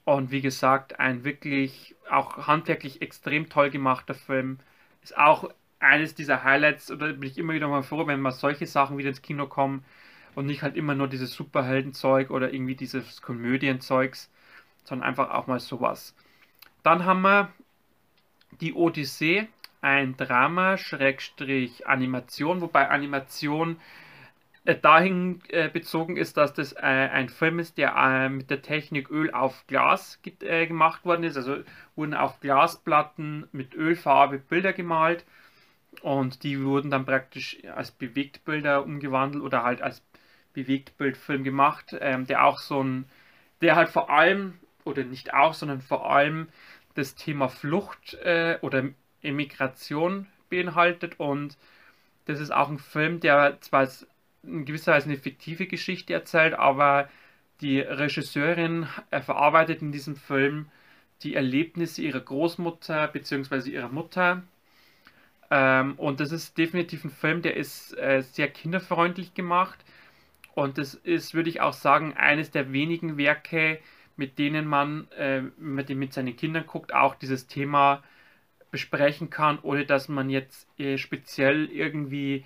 Und 0.06 0.32
wie 0.32 0.42
gesagt, 0.42 1.00
ein 1.00 1.24
wirklich 1.24 1.96
auch 2.10 2.48
handwerklich 2.48 3.02
extrem 3.02 3.50
toll 3.50 3.70
gemachter 3.70 4.14
Film. 4.14 4.60
Ist 5.02 5.18
auch 5.18 5.50
eines 5.80 6.16
dieser 6.16 6.44
Highlights, 6.44 6.92
oder 6.92 7.14
bin 7.14 7.30
ich 7.30 7.38
immer 7.38 7.54
wieder 7.54 7.68
mal 7.68 7.84
froh, 7.84 8.08
wenn 8.08 8.22
mal 8.22 8.32
solche 8.32 8.68
Sachen 8.68 8.98
wieder 8.98 9.10
ins 9.10 9.22
Kino 9.22 9.48
kommen 9.48 9.84
und 10.36 10.46
nicht 10.46 10.62
halt 10.62 10.76
immer 10.76 10.96
nur 10.96 11.08
dieses 11.08 11.34
Superheldenzeug 11.34 12.30
oder 12.32 12.54
irgendwie 12.54 12.76
dieses 12.76 13.22
Komödienzeugs, 13.22 14.30
sondern 14.84 15.08
einfach 15.08 15.32
auch 15.32 15.48
mal 15.48 15.60
sowas. 15.60 16.16
Dann 16.84 17.06
haben 17.06 17.22
wir 17.22 17.50
die 18.62 18.74
Odyssee, 18.74 19.48
ein 19.82 20.16
Drama, 20.18 20.78
Schrägstrich 20.78 21.88
Animation, 21.88 22.62
wobei 22.62 22.90
Animation 22.90 23.78
äh, 24.66 24.76
dahin 24.76 25.42
äh, 25.50 25.68
bezogen 25.70 26.16
ist, 26.16 26.38
dass 26.38 26.54
das 26.54 26.74
äh, 26.74 26.80
ein 26.80 27.30
Film 27.30 27.60
ist, 27.60 27.78
der 27.78 28.30
mit 28.30 28.50
der 28.50 28.62
Technik 28.62 29.10
Öl 29.10 29.32
auf 29.34 29.66
Glas 29.68 30.20
gemacht 30.40 31.04
worden 31.06 31.24
ist. 31.24 31.36
Also 31.36 31.58
wurden 31.96 32.14
auf 32.14 32.40
Glasplatten 32.40 33.48
mit 33.52 33.76
Ölfarbe 33.76 34.38
Bilder 34.38 34.72
gemalt 34.74 35.26
und 36.02 36.44
die 36.44 36.64
wurden 36.64 36.92
dann 36.92 37.06
praktisch 37.06 37.58
als 37.76 37.92
Bewegtbilder 37.92 38.84
umgewandelt 38.86 39.44
oder 39.44 39.64
halt 39.64 39.82
als 39.82 40.02
Bewegtbildfilm 40.54 41.44
gemacht, 41.44 41.96
ähm, 42.00 42.26
der 42.26 42.46
auch 42.46 42.60
so 42.60 42.84
ein, 42.84 43.06
der 43.62 43.76
halt 43.76 43.90
vor 43.90 44.10
allem, 44.10 44.54
oder 44.86 45.04
nicht 45.04 45.34
auch, 45.34 45.54
sondern 45.54 45.82
vor 45.82 46.10
allem 46.10 46.48
das 46.96 47.16
Thema 47.16 47.50
Flucht 47.50 48.16
äh, 48.16 48.58
oder 48.62 48.90
Emigration 49.22 50.28
beinhaltet 50.50 51.20
und 51.20 51.58
das 52.26 52.40
ist 52.40 52.52
auch 52.52 52.70
ein 52.70 52.80
Film, 52.80 53.20
der 53.20 53.60
zwar 53.62 53.88
in 54.44 54.66
gewisser 54.66 54.94
Weise 54.94 55.10
eine 55.10 55.18
fiktive 55.18 55.68
Geschichte 55.68 56.14
erzählt, 56.14 56.54
aber 56.54 57.10
die 57.62 57.80
Regisseurin 57.80 58.88
verarbeitet 59.10 59.82
in 59.82 59.92
diesem 59.92 60.16
Film 60.16 60.70
die 61.24 61.36
Erlebnisse 61.36 62.02
ihrer 62.02 62.20
Großmutter 62.20 63.08
bzw. 63.08 63.70
ihrer 63.70 63.90
Mutter. 63.90 64.44
Ähm, 65.50 65.94
und 65.98 66.20
das 66.20 66.32
ist 66.32 66.58
definitiv 66.58 67.04
ein 67.06 67.10
Film, 67.10 67.42
der 67.42 67.56
ist 67.56 67.98
äh, 67.98 68.22
sehr 68.22 68.50
kinderfreundlich 68.50 69.34
gemacht. 69.34 69.80
Und 70.56 70.78
das 70.78 70.94
ist, 70.94 71.34
würde 71.34 71.50
ich 71.50 71.62
auch 71.62 71.74
sagen, 71.74 72.14
eines 72.14 72.52
der 72.52 72.72
wenigen 72.74 73.18
Werke, 73.18 73.80
mit 74.16 74.38
denen 74.38 74.68
man, 74.68 75.08
äh, 75.18 75.42
mit, 75.58 75.90
mit 75.90 76.14
seinen 76.14 76.36
Kindern 76.36 76.68
guckt, 76.68 76.94
auch 76.94 77.16
dieses 77.16 77.48
Thema 77.48 78.04
besprechen 78.72 79.30
kann, 79.30 79.60
ohne 79.62 79.86
dass 79.86 80.10
man 80.10 80.30
jetzt 80.30 80.68
äh, 80.80 80.98
speziell 80.98 81.70
irgendwie 81.72 82.46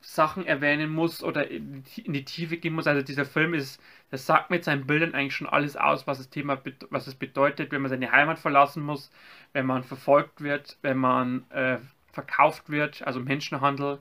Sachen 0.00 0.46
erwähnen 0.46 0.90
muss 0.90 1.22
oder 1.22 1.50
in 1.50 1.84
die 2.06 2.24
Tiefe 2.24 2.56
gehen 2.56 2.74
muss. 2.74 2.86
Also 2.86 3.02
dieser 3.02 3.24
Film 3.26 3.54
ist, 3.54 3.80
das 4.10 4.26
sagt 4.26 4.50
mit 4.50 4.64
seinen 4.64 4.86
Bildern 4.86 5.14
eigentlich 5.14 5.34
schon 5.34 5.48
alles 5.48 5.76
aus, 5.76 6.06
was 6.06 6.18
das 6.18 6.30
Thema, 6.30 6.60
was 6.90 7.06
es 7.06 7.14
bedeutet, 7.14 7.72
wenn 7.72 7.82
man 7.82 7.90
seine 7.90 8.10
Heimat 8.12 8.38
verlassen 8.38 8.82
muss, 8.82 9.10
wenn 9.52 9.66
man 9.66 9.84
verfolgt 9.84 10.40
wird, 10.40 10.78
wenn 10.82 10.98
man 10.98 11.50
äh, 11.50 11.78
verkauft 12.12 12.70
wird, 12.70 13.02
also 13.06 13.20
Menschenhandel. 13.20 13.98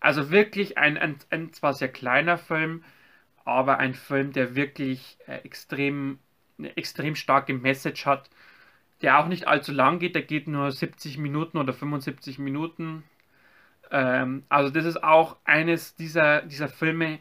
Also 0.00 0.30
wirklich 0.30 0.78
ein, 0.78 0.98
ein, 0.98 1.16
ein, 1.30 1.52
zwar 1.52 1.74
sehr 1.74 1.88
kleiner 1.88 2.38
Film, 2.38 2.84
aber 3.44 3.78
ein 3.78 3.94
Film, 3.94 4.32
der 4.32 4.54
wirklich 4.56 5.18
äh, 5.26 5.36
extrem, 5.38 6.18
eine 6.58 6.76
extrem 6.76 7.16
starke 7.16 7.54
Message 7.54 8.06
hat, 8.06 8.30
der 9.02 9.18
auch 9.18 9.28
nicht 9.28 9.48
allzu 9.48 9.72
lang 9.72 9.98
geht, 9.98 10.14
der 10.14 10.22
geht 10.22 10.48
nur 10.48 10.70
70 10.72 11.18
Minuten 11.18 11.58
oder 11.58 11.72
75 11.72 12.38
Minuten 12.38 13.04
ähm, 13.90 14.44
also 14.48 14.70
das 14.70 14.84
ist 14.84 15.02
auch 15.02 15.36
eines 15.44 15.94
dieser, 15.96 16.42
dieser 16.42 16.68
Filme, 16.68 17.18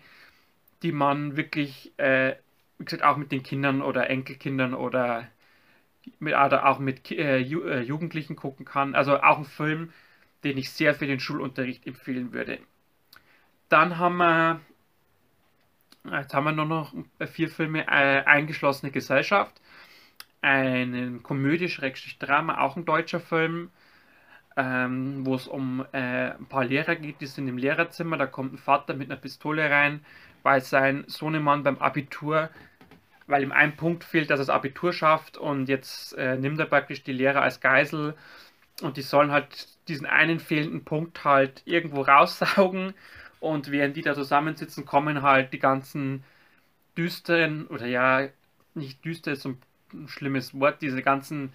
die 0.83 0.91
man 0.91 1.37
wirklich, 1.37 1.93
äh, 1.99 2.35
wie 2.79 2.85
gesagt, 2.85 3.03
auch 3.03 3.17
mit 3.17 3.31
den 3.31 3.43
Kindern 3.43 3.81
oder 3.81 4.09
Enkelkindern 4.09 4.73
oder, 4.73 5.27
mit, 6.19 6.33
oder 6.35 6.67
auch 6.67 6.79
mit 6.79 7.11
äh, 7.11 7.41
äh, 7.41 7.81
Jugendlichen 7.81 8.35
gucken 8.35 8.65
kann. 8.65 8.95
Also 8.95 9.21
auch 9.21 9.39
ein 9.39 9.45
Film, 9.45 9.93
den 10.43 10.57
ich 10.57 10.71
sehr 10.71 10.93
für 10.93 11.07
den 11.07 11.19
Schulunterricht 11.19 11.85
empfehlen 11.85 12.33
würde. 12.33 12.59
Dann 13.69 13.97
haben 13.97 14.17
wir, 14.17 14.61
jetzt 16.11 16.33
haben 16.33 16.45
wir 16.45 16.51
nur 16.51 16.65
noch 16.65 16.93
vier 17.27 17.49
Filme, 17.49 17.85
äh, 17.87 18.23
Eingeschlossene 18.25 18.91
Gesellschaft, 18.91 19.61
einen 20.41 21.21
Komödie-Drama, 21.23 22.59
auch 22.59 22.77
ein 22.77 22.85
deutscher 22.85 23.19
Film, 23.19 23.69
ähm, 24.57 25.25
wo 25.25 25.35
es 25.35 25.47
um 25.47 25.85
äh, 25.91 26.31
ein 26.31 26.45
paar 26.47 26.65
Lehrer 26.65 26.95
geht, 26.95 27.21
die 27.21 27.27
sind 27.27 27.47
im 27.47 27.57
Lehrerzimmer, 27.57 28.17
da 28.17 28.25
kommt 28.25 28.53
ein 28.53 28.57
Vater 28.57 28.93
mit 28.93 29.09
einer 29.09 29.19
Pistole 29.19 29.69
rein, 29.69 30.03
weil 30.43 30.61
sein 30.61 31.03
Sohnemann 31.07 31.63
beim 31.63 31.77
Abitur, 31.77 32.49
weil 33.27 33.43
ihm 33.43 33.51
ein 33.51 33.75
Punkt 33.75 34.03
fehlt, 34.03 34.29
dass 34.29 34.39
er 34.39 34.45
das 34.45 34.49
Abitur 34.49 34.91
schafft 34.93 35.37
und 35.37 35.69
jetzt 35.69 36.17
äh, 36.17 36.37
nimmt 36.37 36.59
er 36.59 36.65
praktisch 36.65 37.03
die 37.03 37.13
Lehrer 37.13 37.41
als 37.41 37.61
Geisel 37.61 38.15
und 38.81 38.97
die 38.97 39.01
sollen 39.01 39.31
halt 39.31 39.67
diesen 39.87 40.05
einen 40.05 40.39
fehlenden 40.39 40.85
Punkt 40.85 41.23
halt 41.23 41.61
irgendwo 41.65 42.01
raussaugen 42.01 42.93
und 43.39 43.71
während 43.71 43.95
die 43.97 44.01
da 44.01 44.13
zusammensitzen, 44.15 44.85
kommen 44.85 45.21
halt 45.21 45.53
die 45.53 45.59
ganzen 45.59 46.23
düsteren, 46.97 47.67
oder 47.67 47.85
ja, 47.85 48.27
nicht 48.73 49.03
düster 49.05 49.33
ist 49.33 49.43
so 49.43 49.55
ein 49.93 50.07
schlimmes 50.07 50.59
Wort, 50.59 50.81
diese 50.81 51.01
ganzen 51.01 51.53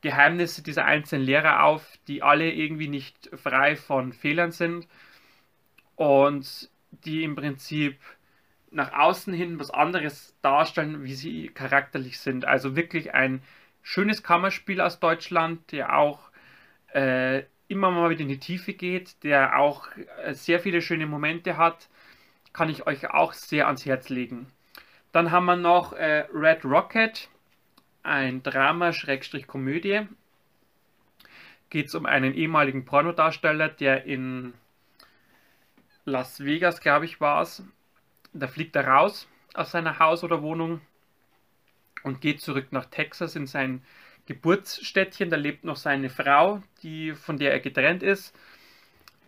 Geheimnisse 0.00 0.62
dieser 0.62 0.84
einzelnen 0.84 1.24
Lehrer 1.24 1.64
auf, 1.64 1.98
die 2.06 2.22
alle 2.22 2.50
irgendwie 2.50 2.88
nicht 2.88 3.30
frei 3.34 3.76
von 3.76 4.12
Fehlern 4.12 4.52
sind 4.52 4.86
und 5.96 6.70
die 6.90 7.24
im 7.24 7.34
Prinzip 7.34 7.98
nach 8.70 8.92
außen 8.92 9.32
hin 9.34 9.58
was 9.58 9.70
anderes 9.70 10.34
darstellen, 10.42 11.04
wie 11.04 11.14
sie 11.14 11.48
charakterlich 11.48 12.18
sind. 12.20 12.44
Also 12.44 12.76
wirklich 12.76 13.14
ein 13.14 13.42
schönes 13.82 14.22
Kammerspiel 14.22 14.80
aus 14.80 15.00
Deutschland, 15.00 15.72
der 15.72 15.96
auch 15.96 16.27
äh, 16.92 17.44
immer 17.68 17.90
mal 17.90 18.10
wieder 18.10 18.22
in 18.22 18.28
die 18.28 18.38
Tiefe 18.38 18.72
geht, 18.72 19.22
der 19.22 19.58
auch 19.58 19.88
äh, 20.22 20.34
sehr 20.34 20.60
viele 20.60 20.80
schöne 20.80 21.06
Momente 21.06 21.56
hat, 21.56 21.88
kann 22.52 22.68
ich 22.68 22.86
euch 22.86 23.10
auch 23.10 23.32
sehr 23.32 23.66
ans 23.66 23.86
Herz 23.86 24.08
legen. 24.08 24.50
Dann 25.12 25.30
haben 25.30 25.46
wir 25.46 25.56
noch 25.56 25.92
äh, 25.92 26.26
Red 26.32 26.64
Rocket, 26.64 27.28
ein 28.02 28.42
Drama-Komödie. 28.42 30.06
Geht 31.70 31.86
es 31.86 31.94
um 31.94 32.06
einen 32.06 32.34
ehemaligen 32.34 32.84
Pornodarsteller, 32.84 33.68
der 33.68 34.04
in 34.04 34.54
Las 36.04 36.42
Vegas, 36.42 36.80
glaube 36.80 37.04
ich, 37.04 37.20
war 37.20 37.42
es. 37.42 37.62
Da 38.32 38.46
fliegt 38.46 38.76
er 38.76 38.86
raus 38.86 39.28
aus 39.54 39.72
seiner 39.72 39.98
Haus 39.98 40.24
oder 40.24 40.42
Wohnung 40.42 40.80
und 42.02 42.20
geht 42.20 42.40
zurück 42.40 42.68
nach 42.70 42.86
Texas 42.86 43.36
in 43.36 43.46
sein 43.46 43.82
Geburtsstädtchen. 44.28 45.30
Da 45.30 45.36
lebt 45.36 45.64
noch 45.64 45.76
seine 45.76 46.10
Frau, 46.10 46.62
die, 46.82 47.14
von 47.14 47.38
der 47.38 47.52
er 47.52 47.60
getrennt 47.60 48.02
ist. 48.02 48.36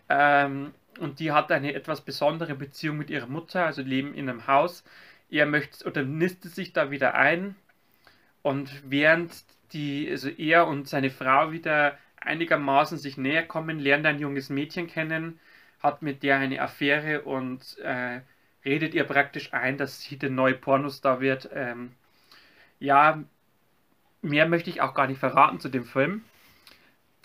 Ähm, 0.09 0.73
und 0.99 1.19
die 1.19 1.31
hat 1.31 1.51
eine 1.51 1.73
etwas 1.73 2.01
besondere 2.01 2.53
Beziehung 2.55 2.97
mit 2.97 3.09
ihrer 3.09 3.27
Mutter, 3.27 3.65
also 3.65 3.81
leben 3.81 4.13
in 4.13 4.29
einem 4.29 4.45
Haus. 4.47 4.83
Er 5.29 5.47
möchte 5.47 5.85
oder 5.85 6.03
nistet 6.03 6.53
sich 6.53 6.73
da 6.73 6.91
wieder 6.91 7.15
ein 7.15 7.55
und 8.41 8.69
während 8.89 9.31
die, 9.73 10.09
also 10.09 10.29
er 10.29 10.67
und 10.67 10.87
seine 10.87 11.09
Frau 11.09 11.51
wieder 11.51 11.97
einigermaßen 12.17 12.97
sich 12.97 13.17
näher 13.17 13.43
kommen, 13.43 13.79
lernt 13.79 14.05
ein 14.05 14.19
junges 14.19 14.49
Mädchen 14.49 14.87
kennen, 14.87 15.39
hat 15.81 16.01
mit 16.01 16.21
der 16.23 16.37
eine 16.37 16.61
Affäre 16.61 17.21
und 17.23 17.77
äh, 17.79 18.21
redet 18.65 18.93
ihr 18.93 19.05
praktisch 19.05 19.53
ein, 19.53 19.77
dass 19.77 20.01
sie 20.01 20.17
der 20.17 20.29
neue 20.29 20.53
Pornostar 20.55 21.21
wird. 21.21 21.49
Ähm, 21.53 21.93
ja, 22.79 23.23
mehr 24.21 24.47
möchte 24.47 24.69
ich 24.69 24.81
auch 24.81 24.93
gar 24.93 25.07
nicht 25.07 25.19
verraten 25.19 25.59
zu 25.59 25.69
dem 25.69 25.85
Film, 25.85 26.23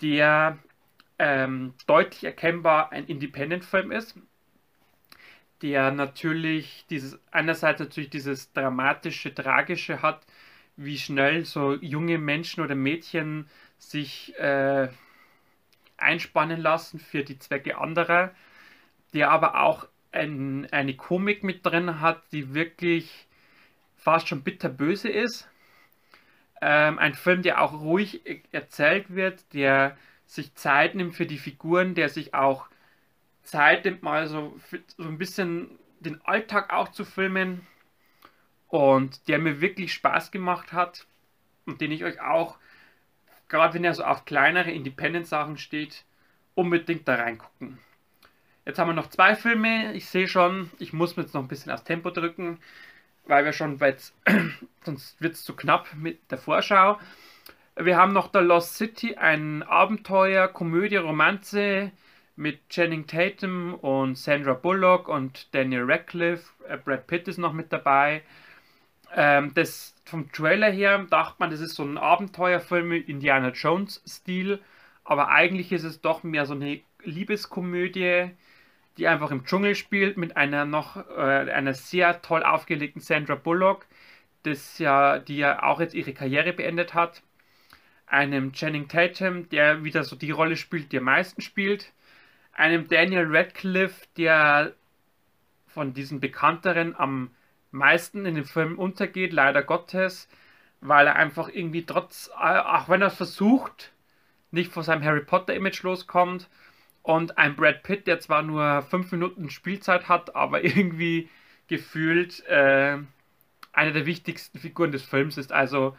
der 0.01 0.57
ähm, 1.19 1.73
deutlich 1.87 2.23
erkennbar 2.23 2.91
ein 2.91 3.05
Independent-Film 3.05 3.91
ist, 3.91 4.15
der 5.61 5.91
natürlich 5.91 6.85
dieses, 6.89 7.19
einerseits 7.31 7.79
natürlich 7.79 8.09
dieses 8.09 8.53
dramatische, 8.53 9.33
tragische 9.33 10.01
hat, 10.01 10.21
wie 10.75 10.97
schnell 10.97 11.43
so 11.45 11.73
junge 11.75 12.19
Menschen 12.19 12.63
oder 12.63 12.75
Mädchen 12.75 13.49
sich 13.79 14.37
äh, 14.37 14.89
einspannen 15.97 16.61
lassen 16.61 16.99
für 16.99 17.23
die 17.23 17.39
Zwecke 17.39 17.77
anderer, 17.79 18.31
der 19.13 19.31
aber 19.31 19.61
auch 19.61 19.87
ein, 20.11 20.67
eine 20.71 20.95
Komik 20.95 21.43
mit 21.43 21.65
drin 21.65 21.99
hat, 21.99 22.21
die 22.31 22.53
wirklich 22.53 23.27
fast 23.95 24.27
schon 24.27 24.43
bitterböse 24.43 25.09
ist. 25.09 25.49
Ähm, 26.61 26.97
ein 26.99 27.13
Film, 27.13 27.43
der 27.43 27.61
auch 27.61 27.73
ruhig 27.73 28.21
erzählt 28.51 29.13
wird, 29.13 29.53
der 29.53 29.97
sich 30.25 30.55
Zeit 30.55 30.95
nimmt 30.95 31.15
für 31.15 31.25
die 31.25 31.37
Figuren, 31.37 31.95
der 31.95 32.09
sich 32.09 32.33
auch 32.33 32.67
Zeit 33.43 33.85
nimmt, 33.85 34.03
mal 34.03 34.27
so, 34.27 34.59
so 34.97 35.03
ein 35.03 35.17
bisschen 35.17 35.69
den 35.99 36.21
Alltag 36.25 36.73
auch 36.73 36.89
zu 36.89 37.05
filmen 37.05 37.65
und 38.67 39.27
der 39.27 39.39
mir 39.39 39.61
wirklich 39.61 39.93
Spaß 39.93 40.31
gemacht 40.31 40.73
hat 40.73 41.05
und 41.65 41.81
den 41.81 41.91
ich 41.91 42.03
euch 42.03 42.19
auch, 42.21 42.57
gerade 43.47 43.73
wenn 43.73 43.83
er 43.83 43.93
so 43.93 44.03
auf 44.03 44.25
kleinere 44.25 44.71
Independent-Sachen 44.71 45.57
steht, 45.57 46.03
unbedingt 46.55 47.07
da 47.07 47.15
reingucken. 47.15 47.79
Jetzt 48.65 48.79
haben 48.79 48.89
wir 48.89 48.93
noch 48.93 49.07
zwei 49.07 49.35
Filme. 49.35 49.93
Ich 49.93 50.07
sehe 50.07 50.27
schon, 50.27 50.69
ich 50.79 50.91
muss 50.91 51.15
mir 51.15 51.23
jetzt 51.23 51.33
noch 51.33 51.41
ein 51.41 51.47
bisschen 51.47 51.71
aufs 51.71 51.85
Tempo 51.85 52.09
drücken, 52.09 52.59
weil 53.27 53.45
wir 53.45 53.53
schon 53.53 53.79
weit, 53.79 54.11
sonst 54.83 55.21
wird 55.21 55.35
es 55.35 55.43
zu 55.43 55.55
knapp 55.55 55.87
mit 55.95 56.31
der 56.31 56.37
Vorschau. 56.37 56.99
Wir 57.75 57.97
haben 57.97 58.13
noch 58.13 58.31
The 58.33 58.39
Lost 58.39 58.75
City, 58.75 59.15
ein 59.15 59.61
Abenteuer, 59.63 60.47
Komödie, 60.47 60.95
Romanze 60.95 61.91
mit 62.35 62.69
Channing 62.69 63.05
Tatum 63.05 63.75
und 63.75 64.17
Sandra 64.17 64.53
Bullock 64.53 65.07
und 65.09 65.53
Daniel 65.53 65.83
Radcliffe. 65.85 66.51
Äh, 66.67 66.77
Brad 66.77 67.07
Pitt 67.07 67.27
ist 67.27 67.37
noch 67.37 67.53
mit 67.53 67.71
dabei. 67.71 68.23
Ähm, 69.15 69.53
das 69.53 69.95
vom 70.05 70.31
Trailer 70.31 70.71
her 70.71 71.05
dachte 71.09 71.35
man, 71.39 71.51
das 71.51 71.59
ist 71.59 71.75
so 71.75 71.83
ein 71.83 71.97
Abenteuerfilm 71.97 72.87
mit 72.87 73.09
Indiana 73.09 73.49
Jones-Stil, 73.49 74.59
aber 75.03 75.29
eigentlich 75.29 75.71
ist 75.71 75.83
es 75.83 76.01
doch 76.01 76.23
mehr 76.23 76.45
so 76.45 76.53
eine 76.53 76.81
Liebeskomödie, 77.03 78.31
die 78.97 79.07
einfach 79.07 79.31
im 79.31 79.45
Dschungel 79.45 79.75
spielt 79.75 80.17
mit 80.17 80.37
einer 80.37 80.65
noch 80.65 80.97
äh, 80.97 81.51
einer 81.51 81.73
sehr 81.73 82.21
toll 82.21 82.43
aufgelegten 82.43 83.01
Sandra 83.01 83.35
Bullock, 83.35 83.85
das 84.43 84.79
ja, 84.79 85.19
die 85.19 85.37
ja 85.37 85.63
auch 85.63 85.79
jetzt 85.79 85.93
ihre 85.93 86.13
Karriere 86.13 86.53
beendet 86.53 86.93
hat, 86.93 87.21
einem 88.07 88.53
Channing 88.53 88.87
Tatum, 88.87 89.49
der 89.49 89.83
wieder 89.83 90.03
so 90.03 90.15
die 90.15 90.31
Rolle 90.31 90.55
spielt, 90.57 90.91
die 90.91 90.97
am 90.97 91.03
meisten 91.05 91.41
spielt, 91.41 91.93
einem 92.53 92.87
Daniel 92.87 93.27
Radcliffe, 93.29 94.07
der 94.17 94.73
von 95.67 95.93
diesen 95.93 96.19
bekannteren 96.19 96.95
am 96.97 97.31
meisten 97.71 98.25
in 98.25 98.35
dem 98.35 98.45
Film 98.45 98.79
untergeht, 98.79 99.33
leider 99.33 99.61
Gottes, 99.61 100.27
weil 100.81 101.07
er 101.07 101.15
einfach 101.15 101.49
irgendwie 101.49 101.85
trotz, 101.85 102.29
äh, 102.39 102.59
auch 102.59 102.89
wenn 102.89 103.01
er 103.01 103.11
versucht, 103.11 103.91
nicht 104.51 104.71
von 104.71 104.83
seinem 104.83 105.03
Harry 105.03 105.23
Potter 105.23 105.53
Image 105.53 105.83
loskommt 105.83 106.49
und 107.07 107.37
ein 107.37 107.55
Brad 107.55 107.83
Pitt, 107.83 108.05
der 108.05 108.19
zwar 108.19 108.41
nur 108.41 108.81
fünf 108.81 109.13
Minuten 109.13 109.49
Spielzeit 109.49 110.09
hat, 110.09 110.35
aber 110.35 110.61
irgendwie 110.65 111.29
gefühlt 111.69 112.45
äh, 112.47 112.97
eine 113.71 113.93
der 113.93 114.05
wichtigsten 114.05 114.59
Figuren 114.59 114.91
des 114.91 115.03
Films 115.03 115.37
ist. 115.37 115.53
Also 115.53 115.95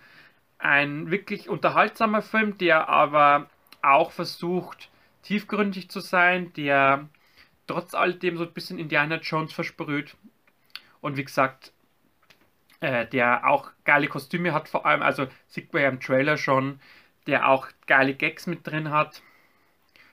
ein 0.59 1.11
wirklich 1.11 1.49
unterhaltsamer 1.49 2.21
Film, 2.21 2.59
der 2.59 2.91
aber 2.91 3.49
auch 3.81 4.13
versucht, 4.13 4.91
tiefgründig 5.23 5.89
zu 5.89 6.01
sein, 6.01 6.53
der 6.53 7.09
trotz 7.67 7.95
alledem 7.95 8.37
so 8.37 8.45
ein 8.45 8.53
bisschen 8.53 8.79
Indiana 8.79 9.17
Jones 9.17 9.55
versprüht. 9.55 10.15
Und 11.01 11.17
wie 11.17 11.25
gesagt, 11.25 11.73
äh, 12.81 13.07
der 13.07 13.47
auch 13.47 13.71
geile 13.85 14.09
Kostüme 14.09 14.53
hat, 14.53 14.69
vor 14.69 14.85
allem, 14.85 15.01
also 15.01 15.27
sieht 15.47 15.73
man 15.73 15.83
ja 15.83 15.89
im 15.89 16.01
Trailer 16.01 16.37
schon, 16.37 16.81
der 17.27 17.49
auch 17.49 17.69
geile 17.87 18.13
Gags 18.15 18.47
mit 18.47 18.67
drin 18.67 18.91
hat 18.91 19.23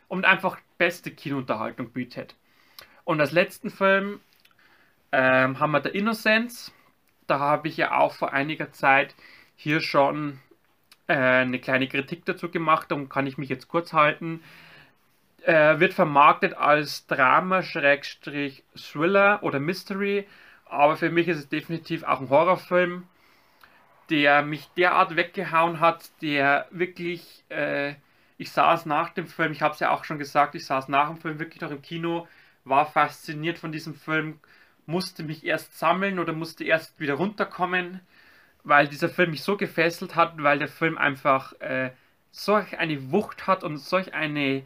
und 0.08 0.23
einfach 0.23 0.58
beste 0.77 1.11
Kinounterhaltung 1.11 1.91
bietet. 1.91 2.35
Und 3.03 3.21
als 3.21 3.31
letzten 3.31 3.69
Film 3.69 4.19
ähm, 5.11 5.59
haben 5.59 5.71
wir 5.71 5.83
The 5.83 5.89
Innocence. 5.89 6.71
Da 7.27 7.39
habe 7.39 7.67
ich 7.67 7.77
ja 7.77 7.97
auch 7.97 8.13
vor 8.13 8.33
einiger 8.33 8.71
Zeit 8.71 9.15
hier 9.55 9.81
schon 9.81 10.39
äh, 11.07 11.13
eine 11.13 11.59
kleine 11.59 11.88
Kritik 11.88 12.25
dazu 12.25 12.49
gemacht, 12.49 12.91
darum 12.91 13.09
kann 13.09 13.27
ich 13.27 13.38
mich 13.38 13.49
jetzt 13.49 13.67
kurz 13.67 13.93
halten. 13.93 14.41
Äh, 15.43 15.79
wird 15.79 15.93
vermarktet 15.93 16.55
als 16.55 17.05
Drama, 17.05 17.61
Schrägstrich, 17.61 18.63
Thriller 18.75 19.43
oder 19.43 19.59
Mystery, 19.59 20.27
aber 20.65 20.97
für 20.97 21.11
mich 21.11 21.27
ist 21.27 21.38
es 21.38 21.49
definitiv 21.49 22.03
auch 22.03 22.19
ein 22.19 22.29
Horrorfilm, 22.29 23.03
der 24.09 24.41
mich 24.41 24.67
derart 24.75 25.15
weggehauen 25.15 25.79
hat, 25.79 26.09
der 26.21 26.67
wirklich, 26.71 27.43
äh, 27.49 27.93
ich 28.38 28.52
saß 28.52 28.86
nach 28.86 29.10
dem 29.10 29.28
Film, 29.28 29.52
ich 29.52 29.62
habe 29.62 29.74
es 29.74 29.80
ja 29.80 29.91
auch 29.91 30.04
schon 30.04 30.19
gesagt, 30.19 30.56
ich 30.56 30.65
saß 30.65 30.88
nach 30.89 31.08
dem 31.10 31.17
Film 31.17 31.39
wirklich 31.39 31.62
noch 31.62 31.71
im 31.71 31.82
Kino, 31.82 32.28
war 32.63 32.86
fasziniert 32.86 33.60
von 33.60 33.71
diesem 33.71 33.95
Film, 33.95 34.39
musste 34.86 35.24
mich 35.24 35.45
erst 35.45 35.78
sammeln 35.78 36.19
oder 36.19 36.34
musste 36.34 36.63
erst 36.63 37.00
wieder 37.00 37.15
runterkommen, 37.15 38.02
weil 38.63 38.88
dieser 38.88 39.10
Film 39.10 39.32
mich 39.32 39.43
so 39.43 39.58
gefesselt 39.58 40.15
hat, 40.15 40.34
weil 40.38 40.60
der 40.60 40.67
Film 40.67 40.98
einfach 40.98 41.54
äh, 41.62 41.91
solch 42.32 42.78
eine 42.78 43.12
Wucht 43.12 43.48
hat 43.48 43.63
und 43.63 43.78
solch 43.78 44.13
eine 44.13 44.63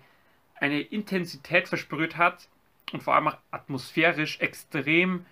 eine 0.60 0.82
Intensität 0.82 1.68
versprüht 1.68 2.18
hat 2.18 2.48
und 2.92 3.04
vor 3.04 3.16
allem 3.16 3.30
auch 3.30 3.38
atmosphärisch 3.52 4.40
extrem 4.40 5.26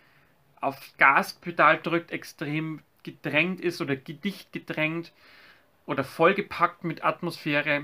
auf 0.59 0.79
Gaspedal 0.97 1.79
drückt, 1.81 2.11
extrem 2.11 2.81
gedrängt 3.03 3.61
ist 3.61 3.81
oder 3.81 3.95
dicht 3.95 4.51
gedrängt 4.51 5.13
oder 5.85 6.03
vollgepackt 6.03 6.83
mit 6.83 7.03
Atmosphäre. 7.03 7.83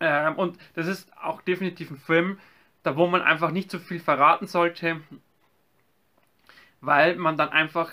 Ähm, 0.00 0.36
und 0.36 0.58
das 0.74 0.86
ist 0.86 1.10
auch 1.16 1.42
definitiv 1.42 1.90
ein 1.90 1.96
Film, 1.96 2.38
da 2.82 2.96
wo 2.96 3.06
man 3.06 3.22
einfach 3.22 3.50
nicht 3.50 3.70
so 3.70 3.78
viel 3.78 4.00
verraten 4.00 4.46
sollte, 4.46 5.00
weil 6.80 7.16
man 7.16 7.36
dann 7.36 7.48
einfach, 7.50 7.92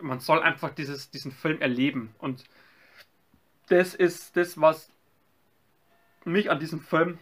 man 0.00 0.20
soll 0.20 0.42
einfach 0.42 0.70
dieses, 0.70 1.10
diesen 1.10 1.32
Film 1.32 1.60
erleben. 1.60 2.14
Und 2.18 2.44
das 3.68 3.94
ist 3.94 4.36
das, 4.36 4.60
was 4.60 4.90
mich 6.24 6.50
an 6.50 6.58
diesem 6.58 6.80
Film 6.80 7.18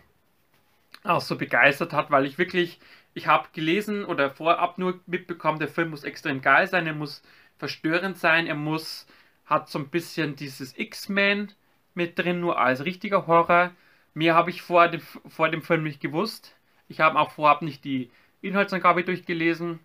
auch 1.03 1.21
so 1.21 1.37
begeistert 1.37 1.93
hat, 1.93 2.11
weil 2.11 2.25
ich 2.25 2.39
wirklich, 2.39 2.81
ich 3.13 3.27
habe 3.27 3.49
gelesen 3.53 4.05
oder 4.05 4.31
vorab 4.31 4.79
nur 4.79 5.01
mitbekommen, 5.07 5.59
der 5.59 5.69
Film 5.69 5.91
muss 5.91 6.05
extrem 6.05 6.41
geil 6.41 6.67
sein, 6.67 6.87
er 6.87 6.95
muss 6.95 7.23
verstörend 7.59 8.19
sein, 8.19 8.47
er 8.47 8.55
muss, 8.55 9.07
hat 9.45 9.69
so 9.69 9.79
ein 9.79 9.89
bisschen 9.89 10.37
dieses 10.37 10.77
X-Men 10.79 11.53
mit 11.95 12.19
drin, 12.19 12.41
nur 12.41 12.59
als 12.59 12.85
richtiger 12.85 13.27
Horror. 13.27 13.71
Mehr 14.15 14.35
habe 14.35 14.51
ich 14.51 14.63
vor 14.63 14.89
dem, 14.89 15.01
vor 15.01 15.49
dem 15.49 15.63
Film 15.63 15.83
nicht 15.83 16.01
gewusst. 16.01 16.55
Ich 16.89 17.01
habe 17.01 17.19
auch 17.19 17.33
vorab 17.33 17.63
nicht 17.63 17.85
die 17.85 18.11
Inhaltsangabe 18.43 19.05
durchgelesen. 19.05 19.81